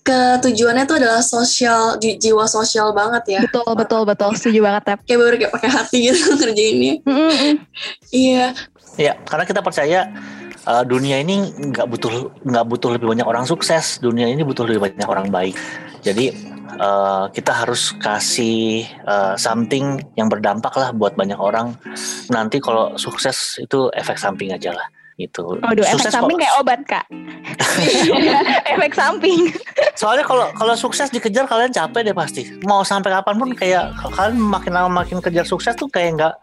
ke 0.02 0.16
tujuannya 0.40 0.86
tuh 0.86 0.98
adalah 0.98 1.20
sosial 1.20 1.98
ji- 1.98 2.16
jiwa 2.16 2.46
sosial 2.46 2.90
banget 2.92 3.24
ya 3.30 3.42
Betul, 3.44 3.68
betul, 3.76 4.02
betul. 4.04 4.32
Setuju 4.34 4.60
banget, 4.62 4.84
Tep. 4.86 5.00
kayak 5.04 5.20
baru 5.20 5.36
kayak 5.38 5.54
pakai 5.54 5.70
hati 5.70 5.98
gitu 6.06 6.22
ngerjainnya 6.38 6.94
Mm-mm. 7.04 7.54
iya 8.10 8.56
Ya, 8.98 9.14
karena 9.30 9.46
kita 9.46 9.62
percaya 9.62 10.10
uh, 10.66 10.84
dunia 10.84 11.22
ini 11.22 11.54
nggak 11.54 11.88
butuh 11.88 12.34
nggak 12.44 12.66
butuh 12.66 12.90
lebih 12.98 13.08
banyak 13.14 13.28
orang 13.28 13.46
sukses. 13.46 14.02
Dunia 14.02 14.28
ini 14.28 14.42
butuh 14.42 14.66
lebih 14.66 14.90
banyak 14.90 15.08
orang 15.08 15.30
baik. 15.30 15.56
Jadi 16.02 16.34
uh, 16.82 17.30
kita 17.32 17.54
harus 17.66 17.94
kasih 18.02 18.86
uh, 19.06 19.38
something 19.40 20.02
yang 20.20 20.28
berdampak 20.28 20.74
lah 20.76 20.92
buat 20.92 21.14
banyak 21.14 21.38
orang. 21.38 21.78
Nanti 22.34 22.58
kalau 22.58 22.98
sukses 23.00 23.62
itu 23.62 23.88
efek 23.94 24.18
samping 24.18 24.52
aja 24.52 24.74
lah 24.74 24.88
gitu. 25.18 25.58
Waduh, 25.66 25.82
efek 25.82 26.06
Sukses 26.06 26.14
samping 26.14 26.38
kayak 26.38 26.56
obat, 26.62 26.80
Kak. 26.86 27.06
efek 28.78 28.94
samping. 28.94 29.50
Soalnya 29.98 30.22
kalau 30.22 30.46
kalau 30.54 30.78
sukses 30.78 31.10
dikejar 31.10 31.50
kalian 31.50 31.74
capek 31.74 32.06
deh 32.06 32.16
pasti. 32.16 32.46
Mau 32.70 32.86
sampai 32.86 33.10
kapan 33.10 33.36
pun 33.42 33.50
kayak 33.58 33.98
kalian 34.14 34.38
makin 34.38 34.78
lama 34.78 34.90
makin 35.02 35.18
kejar 35.18 35.44
sukses 35.44 35.74
tuh 35.74 35.90
kayak 35.90 36.22
nggak 36.22 36.34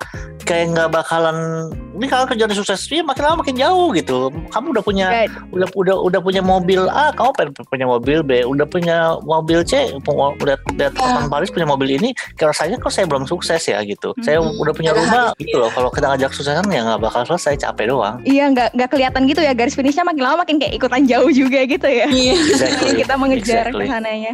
kayak 0.43 0.75
nggak 0.75 0.91
bakalan 0.91 1.71
ini 1.95 2.07
kalau 2.07 2.27
kejar 2.27 2.51
sukses 2.51 2.81
ya 2.85 3.01
makin 3.01 3.23
lama 3.23 3.37
makin 3.41 3.55
jauh 3.55 3.89
gitu. 3.91 4.29
Kamu 4.51 4.67
udah 4.71 4.83
punya 4.83 5.07
udah 5.51 5.69
udah 5.73 5.97
udah 6.01 6.21
punya 6.21 6.43
mobil 6.43 6.83
A, 6.87 7.11
kamu 7.11 7.31
pengen 7.33 7.51
punya 7.65 7.87
mobil 7.87 8.19
B, 8.21 8.43
udah 8.43 8.67
punya 8.67 8.97
mobil 9.21 9.63
C, 9.63 9.73
pu- 9.99 10.13
udah 10.37 10.57
lihat 10.73 10.93
teman 10.93 11.27
Paris 11.27 11.49
punya 11.49 11.65
mobil 11.65 11.95
ini, 11.95 12.11
kayak 12.35 12.51
rasanya 12.51 12.77
kok 12.77 12.91
saya 12.91 13.07
belum 13.07 13.25
sukses 13.25 13.63
ya 13.63 13.79
gitu. 13.83 14.11
Saya 14.21 14.37
Hmm, 14.37 14.59
udah 14.59 14.73
punya 14.73 14.93
rumah 14.93 15.31
gitu 15.37 15.57
loh. 15.57 15.71
Kalau 15.71 15.89
kita 15.89 16.11
ngajak 16.11 16.31
suksesan 16.31 16.67
ya 16.69 16.83
nggak 16.85 17.01
bakal 17.01 17.23
selesai, 17.25 17.55
capek 17.57 17.89
doang. 17.89 18.19
Iya, 18.23 18.51
nggak 18.51 18.69
nggak 18.75 18.89
kelihatan 18.89 19.23
gitu 19.25 19.41
ya 19.41 19.53
garis 19.53 19.73
finishnya 19.73 20.03
makin 20.03 20.21
lama 20.21 20.37
makin 20.39 20.59
kayak 20.59 20.75
ikutan 20.75 21.03
jauh 21.05 21.31
juga 21.31 21.63
gitu 21.63 21.87
ya. 21.87 22.07
iya 22.07 22.35
Exactly. 22.45 22.99
kita 22.99 23.15
mengejar 23.15 23.65
Exactly. 23.65 23.85
ke 23.85 23.91
sananya. 23.91 24.33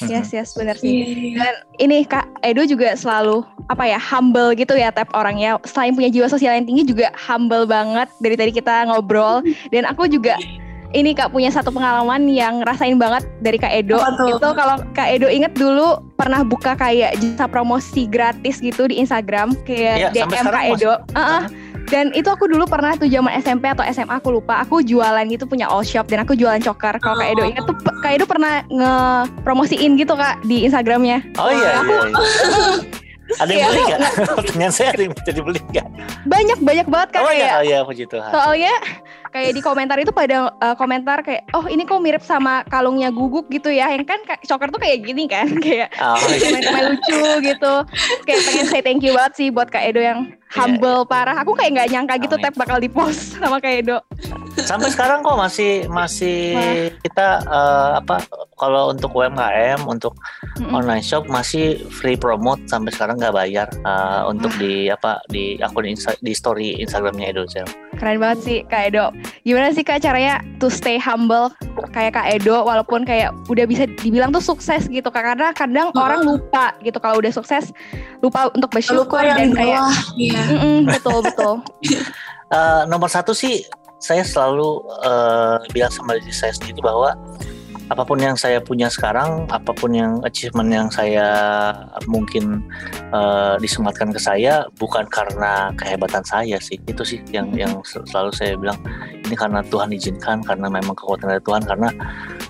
Mhm. 0.00 0.08
Yes, 0.08 0.28
yes, 0.30 0.48
benar 0.54 0.76
sih. 0.76 0.88
Iya. 0.88 1.36
Dan 1.36 1.54
ini 1.78 1.96
Kak 2.02 2.24
Edo 2.40 2.62
juga 2.62 2.94
selalu 2.94 3.42
apa 3.66 3.84
ya 3.84 3.98
humble 3.98 4.52
gitu 4.54 4.72
ya 4.72 4.88
tap 4.88 5.10
orangnya. 5.12 5.56
Selain 5.62 5.92
punya 5.92 6.08
jiwa 6.08 6.26
sosial 6.26 6.54
yang 6.54 6.64
tinggi 6.64 6.84
juga 6.84 6.99
humble 7.16 7.64
banget 7.64 8.12
dari 8.20 8.36
tadi 8.36 8.52
kita 8.52 8.84
ngobrol. 8.90 9.40
Dan 9.72 9.88
aku 9.88 10.04
juga 10.10 10.36
ini 10.90 11.14
Kak 11.14 11.30
punya 11.30 11.54
satu 11.54 11.70
pengalaman 11.70 12.26
yang 12.26 12.66
rasain 12.66 12.98
banget 12.98 13.22
dari 13.38 13.56
Kak 13.56 13.70
Edo. 13.70 14.02
Itu 14.26 14.48
kalau 14.54 14.82
Kak 14.94 15.06
Edo 15.06 15.30
inget 15.30 15.54
dulu 15.54 16.02
pernah 16.18 16.42
buka 16.42 16.74
kayak 16.74 17.14
jasa 17.22 17.46
promosi 17.46 18.10
gratis 18.10 18.58
gitu 18.58 18.90
di 18.90 18.98
Instagram 18.98 19.54
kayak 19.62 20.10
Iya, 20.10 20.26
sampai 20.26 20.38
DM 20.42 20.46
Kak 20.50 20.64
Edo. 20.76 20.92
Heeh. 21.14 21.42
Dan 21.90 22.14
itu 22.14 22.30
aku 22.30 22.46
dulu 22.46 22.70
pernah 22.70 22.94
tuh 22.94 23.10
zaman 23.10 23.34
SMP 23.42 23.66
atau 23.66 23.82
SMA 23.90 24.14
aku 24.22 24.38
lupa. 24.38 24.62
Aku 24.62 24.78
jualan 24.78 25.26
gitu 25.26 25.42
punya 25.46 25.66
all 25.66 25.82
shop 25.82 26.06
dan 26.06 26.22
aku 26.22 26.38
jualan 26.38 26.62
cokar. 26.62 27.02
Kalau 27.02 27.18
Kak 27.18 27.28
Edo 27.34 27.42
inget 27.46 27.64
tuh 27.66 27.74
Kak 28.02 28.12
Edo 28.14 28.24
pernah 28.26 28.62
nge-promosiin 28.70 29.98
gitu 29.98 30.14
Kak 30.14 30.42
di 30.46 30.66
Instagramnya. 30.66 31.22
Oh 31.38 31.50
iya, 31.50 31.82
iya, 31.82 31.98
iya. 32.10 32.90
Ada 33.36 33.50
yang 33.50 33.60
Iya, 33.60 33.68
beli 33.68 33.82
nggak? 33.84 34.00
Pertanyaan 34.38 34.72
saya 34.72 34.88
ada 34.90 35.02
yang 35.02 35.12
bisa 35.12 35.30
dibeli 35.30 35.60
nggak? 35.62 35.86
Banyak 36.24 36.58
banyak 36.58 36.86
banget 36.86 37.08
Kak 37.10 37.20
Oh 37.20 37.30
iya, 37.30 37.50
oh 37.54 37.62
iya, 37.62 37.78
puji 37.80 38.04
Tuhan. 38.04 38.30
Soalnya 38.30 38.74
kayak 39.30 39.50
di 39.54 39.60
komentar 39.60 39.96
itu 39.96 40.10
pada 40.10 40.50
uh, 40.52 40.74
komentar 40.74 41.22
kayak 41.22 41.46
oh 41.52 41.64
ini 41.64 41.84
kok 41.84 42.00
mirip 42.00 42.20
sama 42.20 42.66
kalungnya 42.66 43.08
guguk 43.08 43.46
gitu 43.48 43.70
ya. 43.70 43.86
Yang 43.88 44.08
kan 44.08 44.20
Choker 44.42 44.68
tuh 44.68 44.80
kayak 44.80 45.04
gini 45.04 45.24
kan 45.24 45.46
kayak 45.64 45.92
Oh, 45.96 46.18
iya. 46.26 46.38
komen-komen 46.40 46.84
lucu 46.90 47.20
gitu. 47.44 47.74
Kayak 48.24 48.40
pengen 48.42 48.66
say 48.66 48.80
thank 48.80 49.00
you 49.00 49.12
banget 49.12 49.32
sih 49.36 49.48
buat 49.48 49.68
Kak 49.68 49.84
Edo 49.84 50.00
yang 50.00 50.18
humble 50.50 51.04
parah. 51.04 51.38
Aku 51.40 51.54
kayak 51.54 51.70
nggak 51.76 51.88
nyangka 51.90 52.14
gitu 52.18 52.34
Amin. 52.34 52.44
tap 52.44 52.54
bakal 52.56 52.78
di 52.78 52.90
post 52.90 53.38
sama 53.38 53.58
Kak 53.58 53.74
Edo. 53.76 53.98
Sampai 54.62 54.88
sekarang 54.88 55.20
kok 55.20 55.34
masih 55.34 55.84
masih 55.86 56.38
kita 57.00 57.28
eh, 57.42 57.90
apa 57.98 58.20
kalau 58.54 58.88
untuk 58.88 59.10
UMKM 59.10 59.84
untuk 59.84 60.14
Mm-mm. 60.56 60.72
online 60.72 61.00
shop 61.00 61.24
masih 61.26 61.80
free 61.88 62.14
promote 62.14 62.60
sampai 62.66 62.90
sekarang 62.90 63.16
nggak 63.16 63.32
bayar 63.32 63.68
eh, 63.72 64.22
untuk 64.24 64.52
di 64.56 64.86
apa 64.86 65.20
di 65.26 65.56
akun 65.58 65.84
Insta, 65.84 66.12
di 66.18 66.32
story 66.32 66.76
Instagramnya 66.78 67.30
Edozel. 67.30 67.66
Keren 67.96 68.16
banget 68.16 68.38
sih 68.40 68.58
Kak 68.64 68.88
Edo. 68.88 69.12
Gimana 69.42 69.70
sih 69.70 69.82
Kak 69.82 70.00
caranya 70.00 70.40
to 70.56 70.68
stay 70.68 70.96
humble 70.96 71.52
kayak 71.90 72.14
Kak 72.14 72.28
Edo 72.30 72.62
walaupun 72.62 73.04
kayak 73.04 73.32
udah 73.46 73.64
bisa 73.64 73.84
dibilang 73.98 74.30
tuh 74.30 74.40
sukses 74.40 74.86
gitu 74.86 75.08
Kak 75.08 75.24
karena 75.24 75.52
kadang 75.52 75.88
Hmm. 75.90 76.06
orang 76.06 76.22
lupa 76.22 76.70
gitu 76.80 76.96
kalau 76.96 77.18
udah 77.18 77.32
sukses 77.32 77.74
lupa 78.20 78.46
untuk 78.54 78.70
bersyukur 78.70 79.18
lupa 79.18 79.34
dan 79.34 79.50
kayak 79.50 79.80
iya 80.14 80.38
betul 80.86 81.18
betul. 81.20 81.54
Eh, 82.50 82.82
nomor 82.90 83.06
satu 83.06 83.30
sih 83.30 83.62
saya 84.00 84.24
selalu 84.24 84.80
eh, 85.04 85.56
bilang 85.76 85.92
sama 85.92 86.16
diri 86.16 86.32
saya 86.32 86.56
sendiri 86.56 86.80
bahwa 86.80 87.12
apa 87.90 88.06
pun 88.06 88.22
yang 88.22 88.38
saya 88.38 88.62
punya 88.62 88.86
sekarang, 88.86 89.50
apa 89.50 89.74
pun 89.74 89.90
yang 89.90 90.22
achievement 90.22 90.70
yang 90.70 90.86
saya 90.94 91.26
mungkin 92.06 92.62
eh, 93.10 93.54
disematkan 93.58 94.14
ke 94.14 94.20
saya 94.22 94.62
bukan 94.78 95.04
karena 95.10 95.74
kehebatan 95.74 96.22
saya 96.22 96.56
sih. 96.62 96.78
Itu 96.86 97.02
sih 97.02 97.18
yang 97.34 97.50
yang 97.52 97.82
sel- 97.82 98.06
selalu 98.06 98.30
saya 98.30 98.54
bilang 98.54 98.78
ini 99.26 99.34
karena 99.34 99.58
Tuhan 99.66 99.90
izinkan, 99.90 100.38
karena 100.46 100.70
memang 100.70 100.94
kekuatan 100.94 101.34
dari 101.34 101.42
Tuhan, 101.42 101.66
karena 101.66 101.90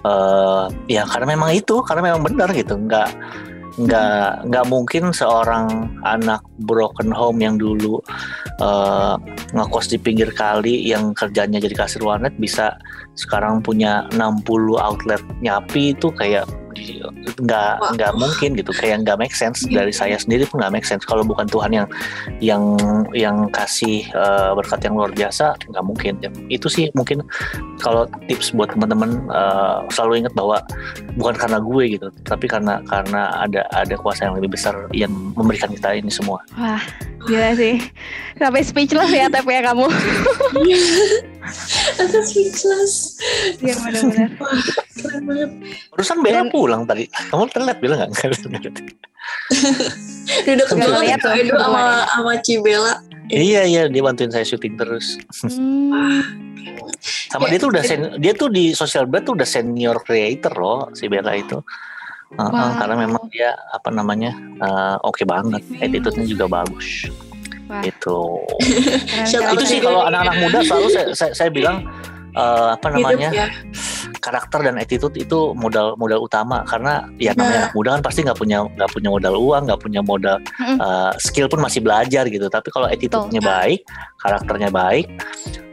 eh, 0.05 0.65
ya 0.93 1.03
karena 1.09 1.27
memang 1.33 1.51
itu, 1.57 1.81
karena 1.89 2.13
memang 2.13 2.21
benar 2.21 2.53
gitu, 2.53 2.77
nggak 2.77 3.09
nggak 3.79 4.51
nggak 4.51 4.67
mungkin 4.67 5.15
seorang 5.15 5.95
anak 6.03 6.43
broken 6.67 7.15
home 7.15 7.39
yang 7.39 7.55
dulu 7.55 8.03
eh, 8.59 9.15
ngekos 9.55 9.95
di 9.95 9.99
pinggir 10.01 10.35
kali 10.35 10.91
yang 10.91 11.15
kerjanya 11.15 11.63
jadi 11.63 11.87
kasir 11.87 12.03
warnet 12.03 12.35
bisa 12.41 12.75
sekarang 13.15 13.63
punya 13.63 14.09
60 14.17 14.47
outlet 14.81 15.23
nyapi 15.45 15.95
itu 15.95 16.11
kayak 16.15 16.49
nggak 17.41 17.75
nggak 17.97 18.13
mungkin 18.17 18.51
gitu. 18.57 18.71
Kayak 18.75 19.07
nggak 19.07 19.19
make 19.19 19.35
sense. 19.35 19.65
Dari 19.67 19.93
saya 19.93 20.17
sendiri 20.17 20.47
pun 20.47 20.63
nggak 20.63 20.73
make 20.75 20.87
sense. 20.87 21.03
Kalau 21.05 21.23
bukan 21.23 21.47
Tuhan 21.47 21.71
yang 21.75 21.87
yang 22.41 22.63
yang 23.15 23.37
kasih 23.51 24.07
eh, 24.11 24.51
berkat 24.55 24.85
yang 24.87 24.95
luar 24.97 25.11
biasa 25.13 25.57
nggak 25.71 25.85
mungkin. 25.85 26.15
Ya, 26.21 26.31
itu 26.49 26.67
sih 26.71 26.89
mungkin 26.95 27.25
kalau 27.81 28.07
tips 28.29 28.53
buat 28.55 28.73
teman-teman 28.75 29.27
eh, 29.31 29.79
selalu 29.93 30.27
ingat 30.27 30.35
bahwa 30.37 30.63
bukan 31.19 31.35
karena 31.37 31.59
gue 31.61 31.85
gitu 31.99 32.09
tapi 32.25 32.47
karena 32.47 32.79
karena 32.87 33.43
ada 33.43 33.67
ada 33.75 33.95
kuasa 33.99 34.29
yang 34.29 34.39
lebih 34.39 34.55
besar 34.55 34.75
yang 34.95 35.11
memberikan 35.35 35.71
kita 35.73 35.97
ini 35.97 36.13
semua. 36.13 36.39
Wah 36.55 36.83
gila 37.29 37.53
sih. 37.57 37.77
Sampai 38.41 38.65
speechless 38.65 39.13
ya 39.13 39.29
Tep 39.29 39.45
ya 39.45 39.61
kamu. 39.61 39.87
aku 41.97 42.19
speechless 42.23 43.17
Iya 43.59 43.75
benar-benar. 43.77 44.31
keren 44.95 45.23
banget 45.25 45.51
Barusan 45.91 46.19
Bella 46.21 46.41
Dan- 46.43 46.53
pulang 46.53 46.83
tadi. 46.85 47.05
Kamu 47.09 47.49
terlihat 47.49 47.79
Bella 47.79 47.95
nggak? 47.99 48.11
duduk 50.47 50.67
Nggak 50.69 50.89
banget 50.89 51.03
lihat 51.03 51.21
itu 51.21 51.29
Edo 51.45 51.55
sama 51.57 51.83
sama 52.07 52.33
Cibela 52.41 52.95
iya 53.29 53.63
iya 53.63 53.83
dia 53.87 54.03
bantuin 54.03 54.27
saya 54.27 54.43
syuting 54.43 54.75
terus. 54.75 55.15
Hmm. 55.39 56.19
Sama 57.31 57.47
Ya, 57.47 57.55
dia 57.55 57.59
tuh 57.59 57.71
udah 57.71 57.83
sen- 57.83 58.19
dia 58.19 58.33
tuh 58.35 58.51
di 58.51 58.75
social 58.75 59.07
media 59.07 59.23
tuh 59.23 59.35
udah 59.39 59.47
senior 59.47 59.97
creator 60.03 60.51
loh 60.53 60.91
si 60.93 61.07
Bella 61.07 61.33
itu. 61.33 61.63
Uh, 62.31 62.43
uh, 62.43 62.51
Wow. 62.51 62.71
Karena 62.77 62.97
memang 63.01 63.23
dia 63.27 63.55
apa 63.71 63.91
namanya 63.91 64.31
uh, 64.59 64.99
oke 65.01 65.23
banget, 65.25 65.63
attitude-nya 65.79 66.27
juga 66.27 66.47
bagus. 66.49 67.07
Wah. 67.71 67.83
Itu. 67.87 68.43
Keren 68.59 69.27
Shout 69.31 69.43
sekali. 69.47 69.55
itu 69.55 69.65
sih 69.71 69.79
kalau 69.79 70.03
anak-anak 70.11 70.35
muda 70.43 70.59
selalu 70.67 70.89
saya, 70.91 71.07
saya, 71.15 71.33
saya 71.39 71.51
bilang 71.55 71.87
uh, 72.35 72.75
apa 72.75 72.87
namanya 72.91 73.31
hidup 73.31 73.43
ya. 73.47 73.49
karakter 74.19 74.61
dan 74.67 74.75
attitude 74.77 75.15
itu 75.15 75.55
modal 75.55 75.95
modal 75.95 76.19
utama. 76.27 76.67
Karena 76.67 77.07
ya 77.23 77.31
namanya 77.39 77.51
Nah. 77.51 77.63
anak 77.71 77.75
muda 77.79 77.89
kan 77.95 78.03
pasti 78.03 78.27
nggak 78.27 78.39
punya 78.43 78.67
nggak 78.67 78.91
punya 78.91 79.09
modal 79.15 79.35
uang 79.39 79.63
nggak 79.71 79.81
punya 79.81 80.01
modal 80.03 80.37
uh, 80.83 81.15
skill 81.23 81.47
pun 81.47 81.63
masih 81.63 81.79
belajar 81.79 82.27
gitu. 82.27 82.51
Tapi 82.51 82.69
kalau 82.75 82.91
attitude-nya 82.91 83.39
baik 83.39 83.87
karakternya 84.19 84.75
baik 84.75 85.07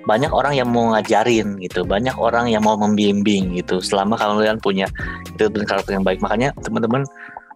banyak 0.07 0.31
orang 0.31 0.55
yang 0.55 0.71
mau 0.71 0.95
ngajarin 0.95 1.60
gitu. 1.60 1.83
Banyak 1.83 2.15
orang 2.15 2.47
yang 2.47 2.63
mau 2.63 2.79
membimbing 2.79 3.57
gitu. 3.60 3.83
Selama 3.83 4.15
kalian 4.15 4.62
punya 4.62 4.88
itu 5.27 5.49
dan 5.51 5.65
karakter 5.67 5.99
yang 5.99 6.05
baik. 6.07 6.21
Makanya 6.23 6.55
teman-teman 6.63 7.03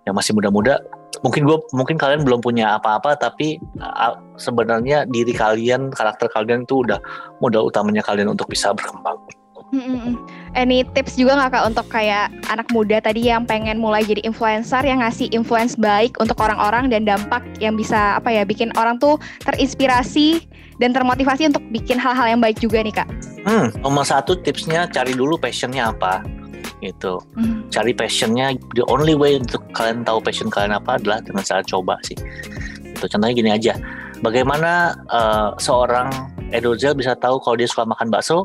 yang 0.05 0.17
masih 0.17 0.33
muda-muda 0.33 0.81
mungkin 1.21 1.43
gue 1.45 1.57
mungkin 1.75 1.99
kalian 1.99 2.23
belum 2.23 2.41
punya 2.41 2.79
apa-apa 2.79 3.19
tapi 3.19 3.61
uh, 3.83 4.17
sebenarnya 4.39 5.05
diri 5.05 5.35
kalian 5.35 5.91
karakter 5.91 6.31
kalian 6.31 6.63
itu 6.65 6.81
udah 6.87 6.97
modal 7.43 7.67
utamanya 7.67 8.01
kalian 8.01 8.31
untuk 8.31 8.47
bisa 8.49 8.71
berkembang 8.71 9.19
Mm-mm. 9.71 10.19
Any 10.51 10.83
tips 10.83 11.15
juga 11.15 11.39
nggak 11.39 11.55
kak 11.55 11.63
untuk 11.63 11.87
kayak 11.87 12.27
anak 12.51 12.67
muda 12.75 12.99
tadi 12.99 13.31
yang 13.31 13.47
pengen 13.47 13.79
mulai 13.79 14.03
jadi 14.03 14.19
influencer 14.27 14.83
yang 14.83 14.99
ngasih 14.99 15.31
influence 15.31 15.79
baik 15.79 16.19
untuk 16.19 16.35
orang-orang 16.43 16.91
dan 16.91 17.07
dampak 17.07 17.39
yang 17.63 17.79
bisa 17.79 18.19
apa 18.19 18.35
ya 18.35 18.43
bikin 18.43 18.67
orang 18.75 18.99
tuh 18.99 19.15
terinspirasi 19.47 20.43
dan 20.83 20.91
termotivasi 20.91 21.47
untuk 21.47 21.63
bikin 21.71 21.95
hal-hal 21.95 22.35
yang 22.35 22.43
baik 22.43 22.59
juga 22.59 22.83
nih 22.83 22.91
kak. 22.91 23.07
Hmm, 23.47 23.71
nomor 23.79 24.03
satu 24.03 24.35
tipsnya 24.43 24.91
cari 24.91 25.15
dulu 25.15 25.39
passionnya 25.39 25.87
apa 25.87 26.19
gitu. 26.81 27.21
Hmm. 27.37 27.63
Cari 27.69 27.93
passionnya. 27.93 28.57
The 28.73 28.83
only 28.89 29.13
way 29.13 29.37
untuk 29.37 29.61
kalian 29.71 30.03
tahu 30.03 30.19
passion 30.19 30.49
kalian 30.49 30.75
apa 30.75 30.97
adalah 30.97 31.21
dengan 31.21 31.45
cara 31.45 31.61
coba 31.61 31.95
sih. 32.03 32.17
Itu 32.81 33.05
contohnya 33.07 33.33
gini 33.33 33.51
aja. 33.53 33.73
Bagaimana 34.21 34.93
eh, 35.09 35.49
seorang 35.57 36.09
Edozel 36.51 36.93
bisa 36.93 37.15
tahu 37.15 37.39
kalau 37.39 37.55
dia 37.55 37.65
suka 37.69 37.87
makan 37.87 38.11
bakso 38.11 38.43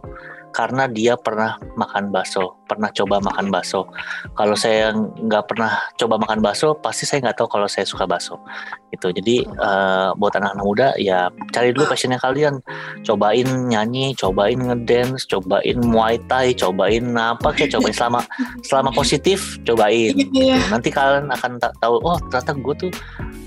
karena 0.56 0.88
dia 0.88 1.20
pernah 1.20 1.60
makan 1.76 2.08
bakso, 2.08 2.56
pernah 2.64 2.88
coba 2.88 3.20
makan 3.20 3.52
bakso. 3.52 3.84
Kalau 4.32 4.56
saya 4.56 4.96
nggak 4.96 5.52
pernah 5.52 5.76
coba 6.00 6.16
makan 6.16 6.40
bakso, 6.40 6.72
pasti 6.80 7.04
saya 7.04 7.28
nggak 7.28 7.44
tahu 7.44 7.60
kalau 7.60 7.68
saya 7.68 7.84
suka 7.84 8.08
bakso. 8.08 8.40
Gitu. 8.88 9.12
Jadi 9.20 9.36
uh, 9.60 10.16
buat 10.16 10.32
anak-anak 10.32 10.64
muda 10.64 10.88
ya 10.96 11.28
cari 11.52 11.76
dulu 11.76 11.92
passionnya 11.92 12.16
kalian, 12.16 12.64
cobain 13.04 13.44
nyanyi, 13.68 14.16
cobain 14.16 14.56
ngedance, 14.56 15.28
cobain 15.28 15.76
muay 15.84 16.16
thai, 16.24 16.56
cobain 16.56 17.04
apa 17.12 17.52
kayak 17.52 17.76
cobain 17.76 17.92
selama 17.92 18.24
selama 18.64 18.90
positif, 18.96 19.60
cobain. 19.68 20.16
Iya. 20.16 20.72
Nanti 20.72 20.88
kalian 20.88 21.28
akan 21.36 21.60
tahu, 21.60 22.00
oh 22.00 22.16
ternyata 22.32 22.56
gue 22.56 22.74
tuh 22.88 22.92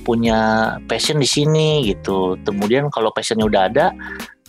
punya 0.05 0.77
passion 0.85 1.17
di 1.17 1.25
sini 1.25 1.89
gitu. 1.89 2.37
Kemudian 2.45 2.93
kalau 2.93 3.09
passionnya 3.09 3.49
udah 3.49 3.61
ada, 3.65 3.89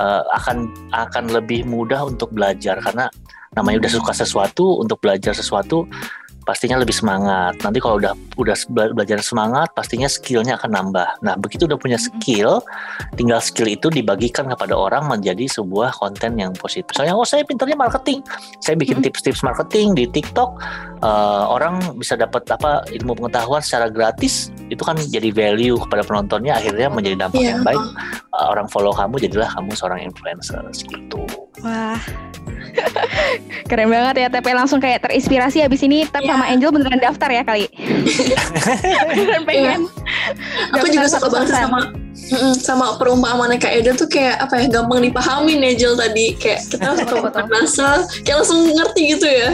uh, 0.00 0.24
akan 0.40 0.72
akan 0.96 1.24
lebih 1.28 1.68
mudah 1.68 2.08
untuk 2.08 2.32
belajar 2.32 2.80
karena 2.80 3.12
namanya 3.52 3.86
udah 3.86 3.92
suka 3.92 4.12
sesuatu 4.16 4.80
untuk 4.80 5.02
belajar 5.04 5.36
sesuatu 5.36 5.84
pastinya 6.50 6.80
lebih 6.80 6.96
semangat. 6.96 7.60
Nanti 7.60 7.78
kalau 7.78 8.00
udah 8.00 8.16
udah 8.34 8.56
belajar 8.96 9.20
semangat, 9.20 9.70
pastinya 9.76 10.08
skillnya 10.10 10.56
akan 10.58 10.70
nambah. 10.72 11.08
Nah, 11.22 11.38
begitu 11.38 11.68
udah 11.68 11.78
punya 11.78 11.94
skill, 12.00 12.64
tinggal 13.14 13.38
skill 13.38 13.68
itu 13.70 13.86
dibagikan 13.92 14.48
kepada 14.50 14.74
orang 14.74 15.06
menjadi 15.06 15.46
sebuah 15.46 15.94
konten 15.94 16.40
yang 16.40 16.50
positif. 16.56 16.90
Misalnya, 16.96 17.14
oh 17.14 17.28
saya 17.28 17.46
pinternya 17.46 17.78
marketing, 17.78 18.24
saya 18.58 18.74
bikin 18.74 19.04
tips-tips 19.04 19.44
marketing 19.46 19.94
di 19.94 20.10
TikTok, 20.10 20.58
uh, 21.04 21.44
orang 21.52 21.78
bisa 21.94 22.16
dapat 22.16 22.42
apa 22.50 22.82
ilmu 22.90 23.14
pengetahuan 23.14 23.62
secara 23.62 23.86
gratis, 23.92 24.50
itu 24.70 24.82
kan 24.86 24.94
jadi 24.96 25.34
value 25.34 25.76
kepada 25.86 26.06
penontonnya, 26.06 26.56
akhirnya 26.56 26.88
menjadi 26.88 27.26
dampak 27.26 27.42
yeah. 27.42 27.50
yang 27.58 27.62
baik. 27.66 27.84
Uh, 28.30 28.46
orang 28.54 28.66
follow 28.70 28.94
kamu, 28.94 29.18
jadilah 29.18 29.50
kamu 29.50 29.70
seorang 29.74 30.00
influencer 30.06 30.62
gitu. 30.72 31.26
Wah, 31.60 31.98
Keren 33.70 33.88
banget 33.90 34.14
ya 34.22 34.28
TP 34.28 34.46
langsung 34.52 34.78
kayak 34.82 35.06
terinspirasi 35.06 35.62
habis 35.62 35.80
ini 35.86 36.06
Tep 36.08 36.22
yeah. 36.24 36.34
sama 36.34 36.44
Angel 36.50 36.70
beneran 36.74 37.00
daftar 37.00 37.30
ya 37.30 37.42
kali. 37.46 37.66
beneran 39.14 39.42
pengen. 39.46 39.80
Yeah. 39.86 40.74
Aku 40.78 40.86
juga 40.90 41.06
suka 41.06 41.28
banget 41.30 41.54
sama 41.54 41.80
sama 42.58 42.94
perumpamaan 42.98 43.50
Kak 43.58 43.82
Edo 43.82 43.94
tuh 43.96 44.06
kayak 44.06 44.38
apa 44.38 44.62
ya 44.62 44.66
gampang 44.70 45.02
dipahami 45.02 45.58
Angel 45.58 45.98
tadi 45.98 46.36
kayak 46.38 46.62
kita 46.70 46.94
suka 47.02 47.14
makan 47.26 47.44
bahasa 47.50 47.88
kayak 48.22 48.36
langsung 48.42 48.60
ngerti 48.70 49.02
gitu 49.18 49.26
ya. 49.26 49.50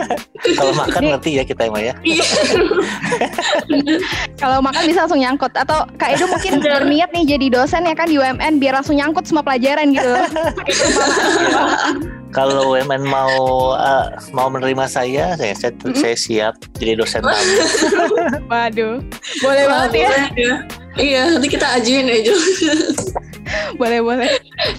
Kalau 0.60 0.72
makan 0.76 1.02
ngerti 1.12 1.30
ya 1.40 1.42
kita 1.44 1.62
emang 1.68 1.84
ya. 1.84 1.94
Iya. 2.04 2.26
Kalau 4.40 4.58
makan 4.64 4.82
bisa 4.88 5.04
langsung 5.04 5.20
nyangkut 5.20 5.52
atau 5.52 5.84
Kak 6.00 6.16
Edo 6.16 6.28
mungkin 6.28 6.60
berniat 6.60 7.10
nih 7.12 7.24
jadi 7.36 7.46
dosen 7.52 7.84
ya 7.84 7.94
kan 7.96 8.08
di 8.08 8.16
UMN 8.16 8.60
biar 8.60 8.80
langsung 8.80 8.96
nyangkut 8.96 9.24
semua 9.28 9.44
pelajaran 9.44 9.92
gitu. 9.92 10.14
Kalau 12.34 12.74
UMN 12.74 13.06
mau 13.06 13.72
uh, 13.78 14.10
mau 14.34 14.50
menerima 14.50 14.90
saya, 14.90 15.38
saya 15.38 15.54
saya, 15.54 15.70
mm 15.70 15.86
-hmm. 15.86 15.94
saya 16.02 16.16
siap 16.18 16.54
jadi 16.74 16.98
dosen 16.98 17.22
tamu. 17.26 17.54
Waduh, 18.50 18.98
boleh 19.38 19.64
banget 19.70 19.90
ya. 19.94 20.10
ya. 20.34 20.54
Iya, 20.94 21.22
nanti 21.34 21.48
kita 21.50 21.66
ajuin 21.78 22.06
ya 22.06 22.18
Jo. 22.26 22.34
boleh 23.80 24.00
boleh. 24.02 24.30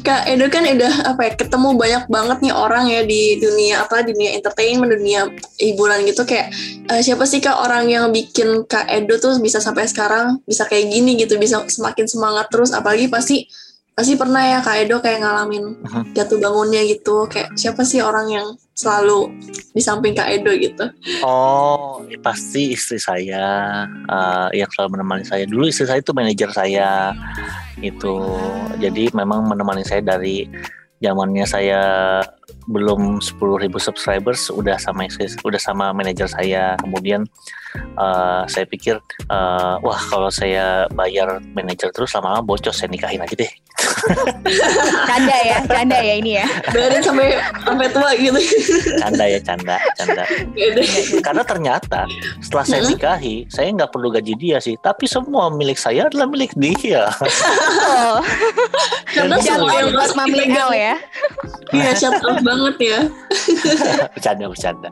Kak 0.04 0.28
Edo 0.28 0.48
kan 0.48 0.64
udah 0.64 1.16
apa 1.16 1.22
ya 1.28 1.32
ketemu 1.36 1.76
banyak 1.76 2.04
banget 2.08 2.38
nih 2.44 2.56
orang 2.56 2.88
ya 2.88 3.02
di 3.04 3.40
dunia 3.40 3.84
apa 3.84 4.04
di 4.04 4.16
dunia 4.16 4.32
entertainment, 4.36 4.92
dunia 4.96 5.28
hiburan 5.60 6.08
gitu 6.08 6.24
kayak 6.24 6.52
uh, 6.92 7.00
siapa 7.04 7.28
sih 7.28 7.44
kak 7.44 7.56
orang 7.56 7.92
yang 7.92 8.12
bikin 8.12 8.64
Kak 8.68 8.88
Edo 8.88 9.20
tuh 9.20 9.40
bisa 9.44 9.60
sampai 9.60 9.88
sekarang 9.88 10.40
bisa 10.48 10.64
kayak 10.68 10.92
gini 10.92 11.20
gitu, 11.20 11.36
bisa 11.36 11.64
semakin 11.68 12.08
semangat 12.08 12.48
terus 12.52 12.72
apalagi 12.72 13.12
pasti 13.12 13.48
pasti 13.96 14.20
pernah 14.20 14.44
ya 14.44 14.60
Kak 14.60 14.76
Edo 14.76 15.00
kayak 15.00 15.24
ngalamin 15.24 15.80
uh-huh. 15.80 16.04
jatuh 16.12 16.36
bangunnya 16.44 16.84
gitu. 16.84 17.26
Kayak 17.32 17.56
siapa 17.56 17.88
sih 17.88 18.04
orang 18.04 18.28
yang 18.28 18.48
selalu 18.76 19.32
di 19.72 19.80
samping 19.80 20.12
Kak 20.12 20.36
Edo 20.36 20.52
gitu? 20.52 20.92
Oh 21.24 22.04
ya 22.12 22.20
pasti 22.20 22.76
istri 22.76 23.00
saya. 23.00 23.88
Uh, 24.12 24.52
yang 24.52 24.68
selalu 24.76 25.00
menemani 25.00 25.24
saya. 25.24 25.48
Dulu 25.48 25.72
istri 25.72 25.88
saya 25.88 26.04
itu 26.04 26.12
manajer 26.12 26.52
saya 26.52 27.16
itu 27.80 28.16
jadi 28.84 29.12
memang 29.16 29.48
menemani 29.48 29.88
saya 29.88 30.04
dari 30.04 30.48
zamannya 31.00 31.46
saya 31.48 31.82
belum 32.66 33.22
10.000 33.22 33.70
subscribers 33.78 34.50
udah 34.50 34.78
sama 34.82 35.06
udah 35.46 35.62
sama 35.62 35.94
manajer 35.94 36.26
saya. 36.30 36.78
Kemudian 36.82 37.30
uh, 37.98 38.44
saya 38.50 38.66
pikir 38.66 38.98
uh, 39.30 39.78
wah 39.82 40.02
kalau 40.10 40.30
saya 40.34 40.90
bayar 40.94 41.42
manajer 41.54 41.94
terus 41.94 42.14
lama-lama 42.18 42.42
bocor 42.42 42.74
saya 42.74 42.90
nikahin 42.90 43.22
aja 43.22 43.36
deh. 43.36 43.52
Canda 45.10 45.38
ya 45.44 45.58
canda 45.68 45.98
ya 46.00 46.16
ini 46.16 46.40
ya. 46.40 46.48
Bayarin 46.72 47.04
sampai 47.04 47.36
sampai 47.66 47.88
tua 47.92 48.12
gitu. 48.16 48.40
Canda 49.02 49.26
ya 49.28 49.40
canda 49.44 49.78
canda. 50.00 50.24
Karena 51.20 51.44
ternyata 51.44 52.08
setelah 52.40 52.66
saya 52.66 52.82
nikahi 52.88 53.44
saya 53.52 53.74
nggak 53.76 53.92
perlu 53.92 54.14
gaji 54.14 54.34
dia 54.40 54.58
sih. 54.64 54.80
Tapi 54.80 55.10
semua 55.10 55.52
milik 55.52 55.76
saya 55.76 56.08
adalah 56.08 56.30
milik 56.30 56.56
dia. 56.56 57.12
Oh. 57.86 58.22
karena 59.16 59.36
semua 59.44 59.72
yang 59.76 59.90
buat 59.92 60.12
mami 60.16 60.44
ya. 60.56 60.96
Iya 61.76 61.92
out 62.16 62.40
banget 62.56 62.76
ya. 62.80 63.00
Bercanda 64.16 64.46
bercanda. 64.48 64.90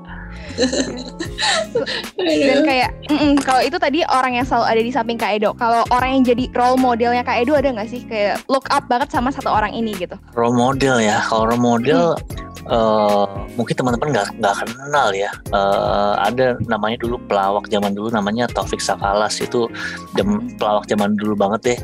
Dan 2.20 2.60
kayak 2.68 2.90
mm 3.10 3.18
-mm, 3.18 3.34
kalau 3.42 3.62
itu 3.64 3.78
tadi 3.80 4.04
orang 4.12 4.38
yang 4.38 4.46
selalu 4.46 4.66
ada 4.68 4.82
di 4.84 4.92
samping 4.92 5.18
Kak 5.18 5.40
Edo. 5.40 5.56
Kalau 5.56 5.88
orang 5.90 6.20
yang 6.20 6.24
jadi 6.36 6.44
role 6.52 6.78
modelnya 6.78 7.24
Kak 7.24 7.48
Edo 7.48 7.56
ada 7.56 7.72
nggak 7.72 7.90
sih? 7.90 8.04
Kayak 8.06 8.44
look 8.52 8.68
up 8.70 8.86
banget 8.92 9.10
sama 9.10 9.32
satu 9.32 9.50
orang 9.50 9.72
ini 9.72 9.96
gitu. 9.96 10.20
Role 10.36 10.54
model 10.54 11.00
ya. 11.00 11.24
Kalau 11.26 11.48
role 11.48 11.62
model 11.62 12.20
hmm. 12.20 12.42
Uh, 12.64 13.28
mungkin 13.60 13.76
teman-teman 13.76 14.16
nggak 14.16 14.40
nggak 14.40 14.56
kenal 14.64 15.12
ya. 15.12 15.28
Uh, 15.52 16.16
ada 16.16 16.56
namanya 16.72 16.96
dulu 16.96 17.20
pelawak 17.28 17.68
zaman 17.68 17.92
dulu 17.92 18.08
namanya 18.08 18.48
Taufik 18.48 18.80
Sakalas 18.80 19.44
itu 19.44 19.68
jam, 20.16 20.48
pelawak 20.56 20.88
zaman 20.88 21.20
dulu 21.20 21.36
banget 21.36 21.76
deh 21.76 21.80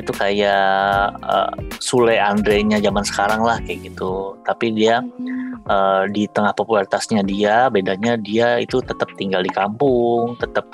itu 0.00 0.12
kayak 0.16 1.14
uh, 1.22 1.52
Sule 1.78 2.16
Andre-nya 2.16 2.80
zaman 2.80 3.04
sekarang 3.04 3.44
lah 3.44 3.60
kayak 3.62 3.92
gitu. 3.92 4.36
Tapi 4.42 4.72
dia 4.72 5.04
uh, 5.68 6.04
di 6.08 6.24
tengah 6.30 6.56
popularitasnya 6.56 7.20
dia 7.22 7.68
bedanya 7.68 8.16
dia 8.16 8.58
itu 8.58 8.80
tetap 8.80 9.12
tinggal 9.14 9.44
di 9.44 9.52
kampung 9.52 10.34
tetap 10.40 10.66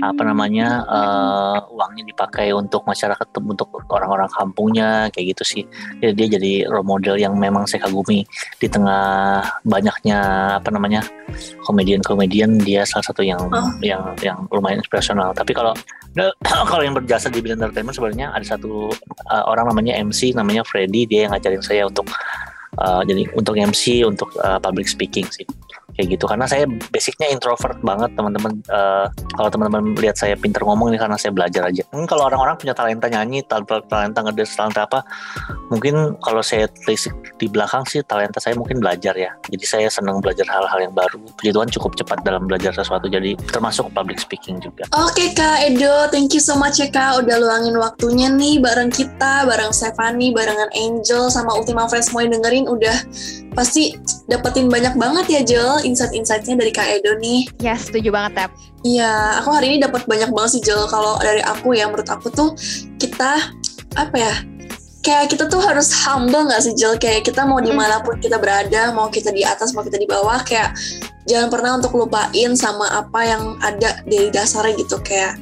apa 0.00 0.22
namanya 0.22 0.86
uh, 0.86 1.58
uangnya 1.74 2.04
dipakai 2.06 2.54
untuk 2.54 2.86
masyarakat 2.86 3.26
untuk 3.42 3.68
orang-orang 3.90 4.30
kampungnya 4.30 5.10
kayak 5.10 5.36
gitu 5.36 5.44
sih. 5.44 5.64
Jadi 6.00 6.12
dia 6.14 6.26
jadi 6.38 6.52
role 6.70 6.86
model 6.86 7.16
yang 7.18 7.34
memang 7.36 7.66
saya 7.66 7.84
kagumi. 7.86 8.22
Di 8.58 8.66
tengah 8.70 9.42
banyaknya 9.66 10.18
apa 10.62 10.70
namanya 10.70 11.02
komedian-komedian 11.66 12.58
dia 12.62 12.82
salah 12.86 13.06
satu 13.06 13.22
yang 13.22 13.40
oh. 13.50 13.70
yang 13.82 14.14
yang 14.22 14.38
lumayan 14.54 14.80
inspirasional. 14.80 15.34
Tapi 15.34 15.52
kalau 15.52 15.74
kalau 16.70 16.82
yang 16.82 16.96
berjasa 16.96 17.30
di 17.30 17.38
bidang 17.38 17.62
entertainment 17.62 17.94
sebenarnya 17.94 18.26
ada 18.34 18.46
satu 18.46 18.67
uh, 18.70 19.44
orang 19.48 19.70
namanya 19.72 19.96
MC 19.98 20.32
namanya 20.36 20.62
Freddy 20.64 21.08
dia 21.08 21.26
yang 21.26 21.32
ngajarin 21.36 21.62
saya 21.64 21.82
untuk 21.88 22.06
uh, 22.78 23.02
jadi 23.04 23.28
untuk 23.34 23.54
MC 23.56 24.04
untuk 24.04 24.30
uh, 24.40 24.60
public 24.60 24.86
speaking 24.86 25.26
sih 25.28 25.46
kayak 25.98 26.14
gitu. 26.14 26.30
Karena 26.30 26.46
saya 26.46 26.62
basicnya 26.94 27.26
introvert 27.34 27.74
banget 27.82 28.14
teman-teman 28.14 28.62
uh, 28.70 29.10
kalau 29.34 29.50
teman-teman 29.50 29.98
lihat 29.98 30.14
saya 30.14 30.38
pinter 30.38 30.62
ngomong 30.62 30.94
ini 30.94 30.98
karena 31.02 31.18
saya 31.18 31.34
belajar 31.34 31.66
aja. 31.66 31.82
Hmm, 31.90 32.06
kalau 32.06 32.30
orang-orang 32.30 32.54
punya 32.54 32.70
talenta 32.70 33.10
nyanyi 33.10 33.42
talenta 33.42 33.82
talenta 33.90 34.22
ngedes 34.22 34.54
talenta 34.54 34.86
apa 34.86 35.02
mungkin 35.74 36.14
kalau 36.22 36.38
saya 36.38 36.70
telisik 36.70 37.10
di 37.42 37.50
belakang 37.50 37.82
sih 37.90 38.06
talenta 38.06 38.38
saya 38.38 38.54
mungkin 38.54 38.78
belajar 38.78 39.18
ya. 39.18 39.34
Jadi 39.50 39.64
saya 39.66 39.88
senang 39.90 40.22
belajar 40.22 40.46
hal-hal 40.46 40.78
yang 40.78 40.94
baru. 40.94 41.18
Puji 41.34 41.50
Tuhan 41.50 41.68
cukup 41.74 41.98
cepat 41.98 42.22
dalam 42.22 42.46
belajar 42.46 42.70
sesuatu 42.70 43.10
jadi 43.10 43.34
termasuk 43.50 43.90
public 43.90 44.22
speaking 44.22 44.62
juga. 44.62 44.86
Oke 44.94 45.26
okay, 45.26 45.28
Kak 45.34 45.66
Edo 45.66 46.06
thank 46.14 46.30
you 46.30 46.40
so 46.40 46.54
much 46.54 46.78
ya 46.78 46.86
Kak. 46.86 47.26
Udah 47.26 47.42
luangin 47.42 47.74
waktunya 47.74 48.30
nih 48.30 48.62
bareng 48.62 48.94
kita 48.94 49.42
bareng 49.50 49.74
Stephanie 49.74 50.30
barengan 50.30 50.70
Angel 50.78 51.26
sama 51.26 51.58
Ultima 51.58 51.90
Friends 51.90 52.14
mau 52.14 52.22
dengerin. 52.22 52.70
Udah 52.70 52.94
pasti 53.58 53.98
dapetin 54.30 54.70
banyak 54.70 54.94
banget 54.94 55.26
ya 55.26 55.40
Jel 55.42 55.87
insight-insightnya 55.88 56.54
dari 56.60 56.70
Kak 56.70 56.88
Edo 57.00 57.16
nih. 57.16 57.48
Ya 57.64 57.74
setuju 57.74 58.12
banget 58.12 58.36
Tap. 58.36 58.50
Iya, 58.86 59.42
aku 59.42 59.50
hari 59.50 59.74
ini 59.74 59.76
dapat 59.82 60.06
banyak 60.06 60.30
banget 60.30 60.50
sih 60.58 60.62
Jel. 60.62 60.86
Kalau 60.86 61.18
dari 61.18 61.42
aku 61.42 61.74
ya, 61.74 61.90
menurut 61.90 62.06
aku 62.06 62.30
tuh 62.30 62.54
kita 63.00 63.50
apa 63.96 64.16
ya? 64.16 64.34
Kayak 64.98 65.30
kita 65.30 65.44
tuh 65.46 65.62
harus 65.62 65.94
humble 66.04 66.50
gak 66.50 66.62
sih 66.62 66.74
Jel? 66.74 66.98
Kayak 66.98 67.30
kita 67.30 67.46
mau 67.46 67.62
di 67.62 67.70
mana 67.70 68.02
pun 68.02 68.18
kita 68.18 68.36
berada, 68.36 68.90
mau 68.92 69.06
kita 69.08 69.30
di 69.30 69.46
atas, 69.46 69.72
mau 69.72 69.86
kita 69.86 69.96
di 69.96 70.10
bawah, 70.10 70.42
kayak 70.42 70.74
jangan 71.28 71.48
pernah 71.52 71.76
untuk 71.78 71.94
lupain 71.94 72.56
sama 72.58 72.88
apa 72.90 73.20
yang 73.22 73.42
ada 73.62 74.02
dari 74.04 74.28
dasarnya 74.34 74.74
gitu. 74.74 74.98
Kayak 75.00 75.38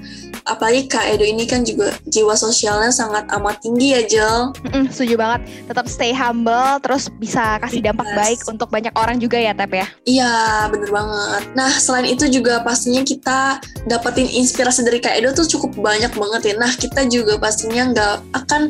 apalagi 0.46 0.86
Kak 0.86 1.02
Edo 1.10 1.26
ini 1.26 1.42
kan 1.48 1.66
juga 1.66 1.90
jiwa 2.06 2.38
sosialnya 2.38 2.94
sangat 2.94 3.26
amat 3.34 3.58
tinggi 3.64 3.96
ya 3.98 4.02
Jel. 4.06 4.54
Mm-mm, 4.62 4.92
setuju 4.92 5.18
banget. 5.18 5.40
Tetap 5.66 5.86
stay 5.90 6.14
humble, 6.14 6.78
terus 6.84 7.10
bisa 7.18 7.58
kasih 7.58 7.82
dampak 7.82 8.06
yes. 8.12 8.16
baik 8.16 8.40
untuk 8.46 8.68
banyak 8.70 8.94
orang 8.94 9.18
juga 9.18 9.40
ya 9.40 9.56
Tep 9.56 9.72
ya. 9.74 9.86
Iya 10.06 10.32
bener 10.70 10.90
banget. 10.94 11.42
Nah 11.58 11.70
selain 11.74 12.06
itu 12.06 12.30
juga 12.30 12.62
pastinya 12.62 13.02
kita 13.02 13.58
dapetin 13.90 14.30
inspirasi 14.30 14.86
dari 14.86 15.02
Kak 15.02 15.18
Edo 15.18 15.34
tuh 15.34 15.48
cukup 15.48 15.74
banyak 15.82 16.14
banget 16.14 16.42
ya. 16.50 16.54
Nah 16.60 16.70
kita 16.70 17.08
juga 17.10 17.40
pastinya 17.42 17.90
nggak 17.90 18.14
akan 18.36 18.62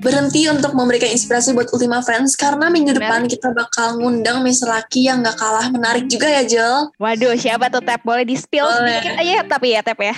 berhenti 0.00 0.48
untuk 0.48 0.72
memberikan 0.72 1.12
inspirasi 1.12 1.52
buat 1.52 1.68
Ultima 1.76 2.00
Friends 2.00 2.32
karena 2.32 2.72
minggu 2.72 2.96
depan 2.96 3.28
kita 3.28 3.52
bakal 3.52 4.00
ngundang 4.00 4.40
Miss 4.40 4.64
Laki 4.64 5.04
yang 5.04 5.20
gak 5.20 5.36
kalah 5.36 5.68
menarik 5.68 6.08
juga 6.08 6.26
ya 6.26 6.42
Jel. 6.42 6.88
Waduh, 6.96 7.36
siapa 7.36 7.68
tuh 7.68 7.84
Tap? 7.84 8.00
Boleh 8.00 8.24
di 8.24 8.34
spill 8.34 8.64
Boleh. 8.64 8.96
sedikit 8.96 9.14
aja 9.20 9.32
ya, 9.36 9.42
tapi 9.44 9.76
ya 9.76 9.80
Tap 9.84 10.00
ya. 10.00 10.16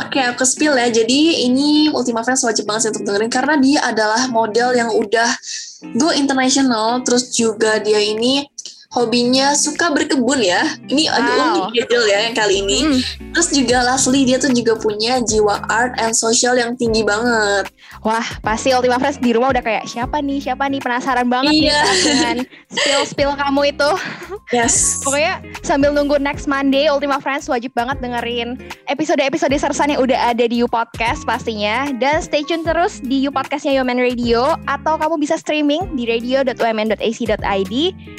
Oke, 0.00 0.20
aku 0.24 0.42
spill 0.48 0.72
ya. 0.72 0.88
Jadi 0.88 1.44
ini 1.44 1.92
Ultima 1.92 2.24
Friends 2.24 2.42
wajib 2.42 2.64
banget 2.64 2.88
sih 2.88 2.90
untuk 2.96 3.04
dengerin 3.04 3.30
karena 3.32 3.54
dia 3.60 3.78
adalah 3.84 4.24
model 4.32 4.72
yang 4.72 4.88
udah 4.88 5.30
go 6.00 6.12
international, 6.16 7.04
terus 7.04 7.32
juga 7.32 7.76
dia 7.80 8.00
ini 8.00 8.48
hobinya 8.90 9.54
suka 9.54 9.94
berkebun 9.94 10.42
ya. 10.42 10.66
Ini 10.84 11.06
agak 11.06 11.30
Wow. 11.32 11.46
unik 11.46 11.72
ya 11.72 11.84
Jel 11.86 12.04
ya 12.06 12.18
yang 12.26 12.34
kali 12.34 12.54
ini. 12.58 12.78
Hmm. 12.82 12.98
Terus 13.30 13.48
juga 13.50 13.86
lastly 13.86 14.26
dia 14.26 14.36
tuh 14.36 14.50
juga 14.50 14.74
punya 14.74 15.22
jiwa 15.22 15.62
art 15.70 15.94
and 15.96 16.10
social 16.12 16.58
yang 16.58 16.74
tinggi 16.74 17.06
banget. 17.06 17.70
Wah, 18.02 18.26
pasti 18.42 18.74
Ultima 18.74 18.98
Friends 18.98 19.22
di 19.22 19.30
rumah 19.30 19.54
udah 19.54 19.62
kayak 19.62 19.86
siapa 19.86 20.18
nih, 20.18 20.42
siapa 20.42 20.66
nih 20.66 20.82
penasaran 20.82 21.30
banget 21.30 21.52
nih 21.52 21.70
Iya. 21.70 21.80
Kak, 21.80 21.96
dengan 22.02 22.36
spill-spill 22.74 23.32
kamu 23.36 23.60
itu. 23.70 23.90
Yes. 24.50 24.98
Pokoknya 25.00 25.34
sambil 25.62 25.94
nunggu 25.94 26.18
next 26.18 26.50
Monday, 26.50 26.90
Ultima 26.90 27.22
Friends 27.22 27.46
wajib 27.46 27.70
banget 27.70 28.02
dengerin 28.02 28.58
episode-episode 28.88 29.54
sersan 29.54 29.94
yang 29.94 30.02
udah 30.02 30.34
ada 30.34 30.42
di 30.42 30.58
You 30.58 30.66
Podcast 30.66 31.22
pastinya. 31.22 31.86
Dan 31.94 32.18
stay 32.18 32.42
tune 32.42 32.66
terus 32.66 32.98
di 32.98 33.22
You 33.22 33.30
Podcastnya 33.30 33.78
Yoman 33.78 34.02
Radio 34.02 34.58
atau 34.66 34.98
kamu 34.98 35.14
bisa 35.16 35.38
streaming 35.38 35.94
di 35.94 36.10
radio.umn.ac.id 36.10 37.74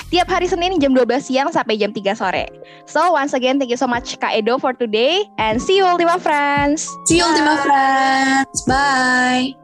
tiap 0.07 0.27
hari 0.27 0.45
Senin 0.45 0.60
jam 0.77 0.93
12 0.93 1.17
siang 1.17 1.49
sampai 1.49 1.81
jam 1.81 1.89
3 1.89 2.13
sore. 2.13 2.45
So 2.85 3.17
once 3.17 3.33
again, 3.33 3.57
thank 3.57 3.73
you 3.73 3.79
so 3.79 3.89
much 3.89 4.19
Kak 4.21 4.37
Edo 4.37 4.61
for 4.61 4.77
today 4.77 5.25
and 5.41 5.57
see 5.57 5.81
you 5.81 5.85
Ultima 5.85 6.21
Friends. 6.21 6.85
See 7.09 7.17
you 7.17 7.25
Ultima 7.25 7.57
Friends. 7.65 8.57
Bye. 8.69 9.60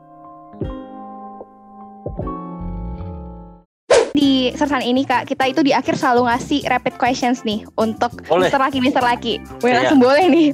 Di 4.18 4.32
sersan 4.52 4.82
ini 4.82 5.06
Kak, 5.06 5.30
kita 5.30 5.46
itu 5.46 5.62
di 5.62 5.70
akhir 5.70 5.94
selalu 5.94 6.26
ngasih 6.26 6.66
rapid 6.66 6.98
questions 6.98 7.42
nih 7.44 7.62
untuk 7.76 8.10
Boleh. 8.26 8.50
Mr. 8.50 8.58
Laki, 8.58 8.78
Mr. 8.82 8.98
Laki. 9.00 9.34
Wih, 9.62 9.70
Iya. 9.70 9.76
langsung 9.80 10.00
boleh 10.00 10.26
nih. 10.26 10.48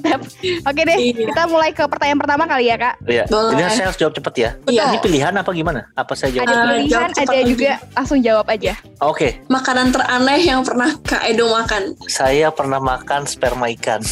Oke 0.61 0.81
deh, 0.83 0.97
Iya. 0.99 1.31
kita 1.31 1.43
mulai 1.47 1.71
ke 1.71 1.83
pertanyaan 1.83 2.19
pertama 2.19 2.43
kali 2.43 2.67
ya 2.67 2.75
Kak. 2.75 2.95
Iya. 3.05 3.23
Boleh. 3.25 3.55
Ini 3.55 3.71
saya 3.71 3.87
harus 3.87 3.95
jawab 3.95 4.13
cepet 4.13 4.33
ya. 4.35 4.49
Iya. 4.67 4.83
Ini 4.85 4.97
pilihan 4.99 5.31
apa 5.33 5.47
gimana? 5.49 5.87
Apa 5.93 6.11
saya 6.11 6.35
jawab? 6.35 6.43
Ada 6.43 6.53
Eh, 6.53 6.59
pilihan, 6.59 6.91
jawab 6.91 7.09
cepat 7.09 7.23
ada 7.23 7.31
aja. 7.33 7.47
juga 7.47 7.71
langsung 7.93 8.19
jawab 8.19 8.45
aja. 8.49 8.73
Oke, 9.01 9.27
Makanan 9.47 9.87
teraneh 9.89 10.41
yang 10.43 10.61
pernah 10.61 10.91
Kak 10.99 11.23
Edo 11.23 11.47
makan. 11.47 11.83
saya 12.05 12.51
pernah 12.51 12.79
makan 12.79 13.23
sperma 13.23 13.71
ikan. 13.71 14.03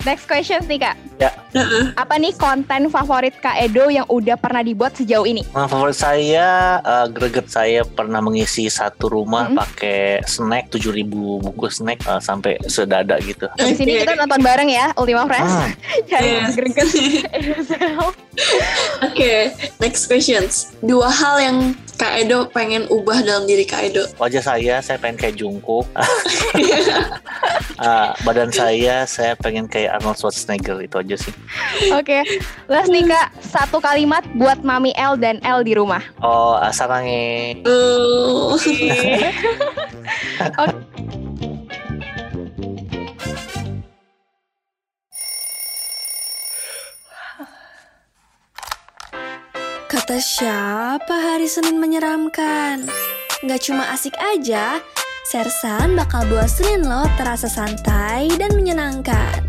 Next 0.00 0.26
questions 0.26 0.66
nih 0.66 0.80
Kak. 0.80 0.96
Ya. 1.18 1.30
Heeh. 1.50 1.90
Apa 1.94 2.16
nih 2.16 2.34
konten 2.34 2.88
favorit 2.88 3.34
Kak 3.36 3.58
Edo 3.58 3.86
yang 3.88 4.06
udah 4.06 4.34
pernah 4.34 4.60
dibuat 4.60 4.94
sejauh 4.94 5.24
ini? 5.24 5.42
Nah, 5.50 5.66
favorit 5.66 5.94
saya 5.94 6.47
eh, 6.78 7.06
greget 7.10 7.46
saya 7.46 7.80
pernah 7.84 8.18
mengisi 8.18 8.66
satu 8.66 9.06
rumah 9.08 9.48
Mm-mm. 9.48 9.58
pakai 9.58 10.22
snack 10.24 10.70
7000 10.70 11.42
bungkus 11.42 11.78
snack 11.78 11.98
eh, 12.02 12.18
sampai 12.18 12.58
sedada 12.66 13.14
gitu. 13.20 13.46
Di 13.54 13.74
sini 13.74 14.00
kita 14.00 14.14
nonton 14.14 14.40
bareng 14.40 14.68
ya, 14.68 14.90
Ultima 14.94 15.26
Friends. 15.26 15.52
Hmm. 15.52 15.70
Cari 16.06 16.26
Yes. 16.28 16.54
greget 16.54 16.88
Oke, 19.06 19.32
next 19.78 20.06
questions. 20.06 20.72
Dua 20.80 21.08
hal 21.08 21.36
yang 21.40 21.56
Kak 21.98 22.14
Edo 22.14 22.46
pengen 22.54 22.86
ubah 22.86 23.26
dalam 23.26 23.50
diri 23.50 23.66
Kak 23.66 23.90
Edo. 23.90 24.06
Wajah 24.22 24.38
saya 24.38 24.78
saya 24.78 25.02
pengen 25.02 25.18
kayak 25.18 25.34
Jungkook. 25.34 25.90
Ah, 27.78 28.10
badan 28.26 28.50
saya 28.50 29.06
saya 29.06 29.38
pengen 29.38 29.70
kayak 29.70 30.02
Arnold 30.02 30.18
Schwarzenegger 30.18 30.82
itu 30.82 30.98
aja 30.98 31.14
sih. 31.14 31.30
Oke, 31.94 32.26
last 32.66 32.90
nih 32.90 33.06
Kak, 33.06 33.30
satu 33.38 33.78
kalimat 33.78 34.26
buat 34.34 34.66
Mami 34.66 34.90
L 34.98 35.14
dan 35.14 35.38
L 35.46 35.62
di 35.62 35.78
rumah. 35.78 36.02
Oh, 36.18 36.58
ah, 36.58 36.74
sarange. 36.74 37.62
Oh. 37.62 38.58
Kata 49.98 50.22
siapa 50.22 51.10
hari 51.10 51.50
Senin 51.50 51.82
menyeramkan? 51.82 52.86
Gak 53.42 53.60
cuma 53.66 53.90
asik 53.90 54.14
aja, 54.14 54.78
Sersan 55.26 55.98
bakal 55.98 56.22
buat 56.30 56.46
Senin 56.46 56.86
lo 56.86 57.02
terasa 57.18 57.50
santai 57.50 58.30
dan 58.38 58.54
menyenangkan. 58.54 59.47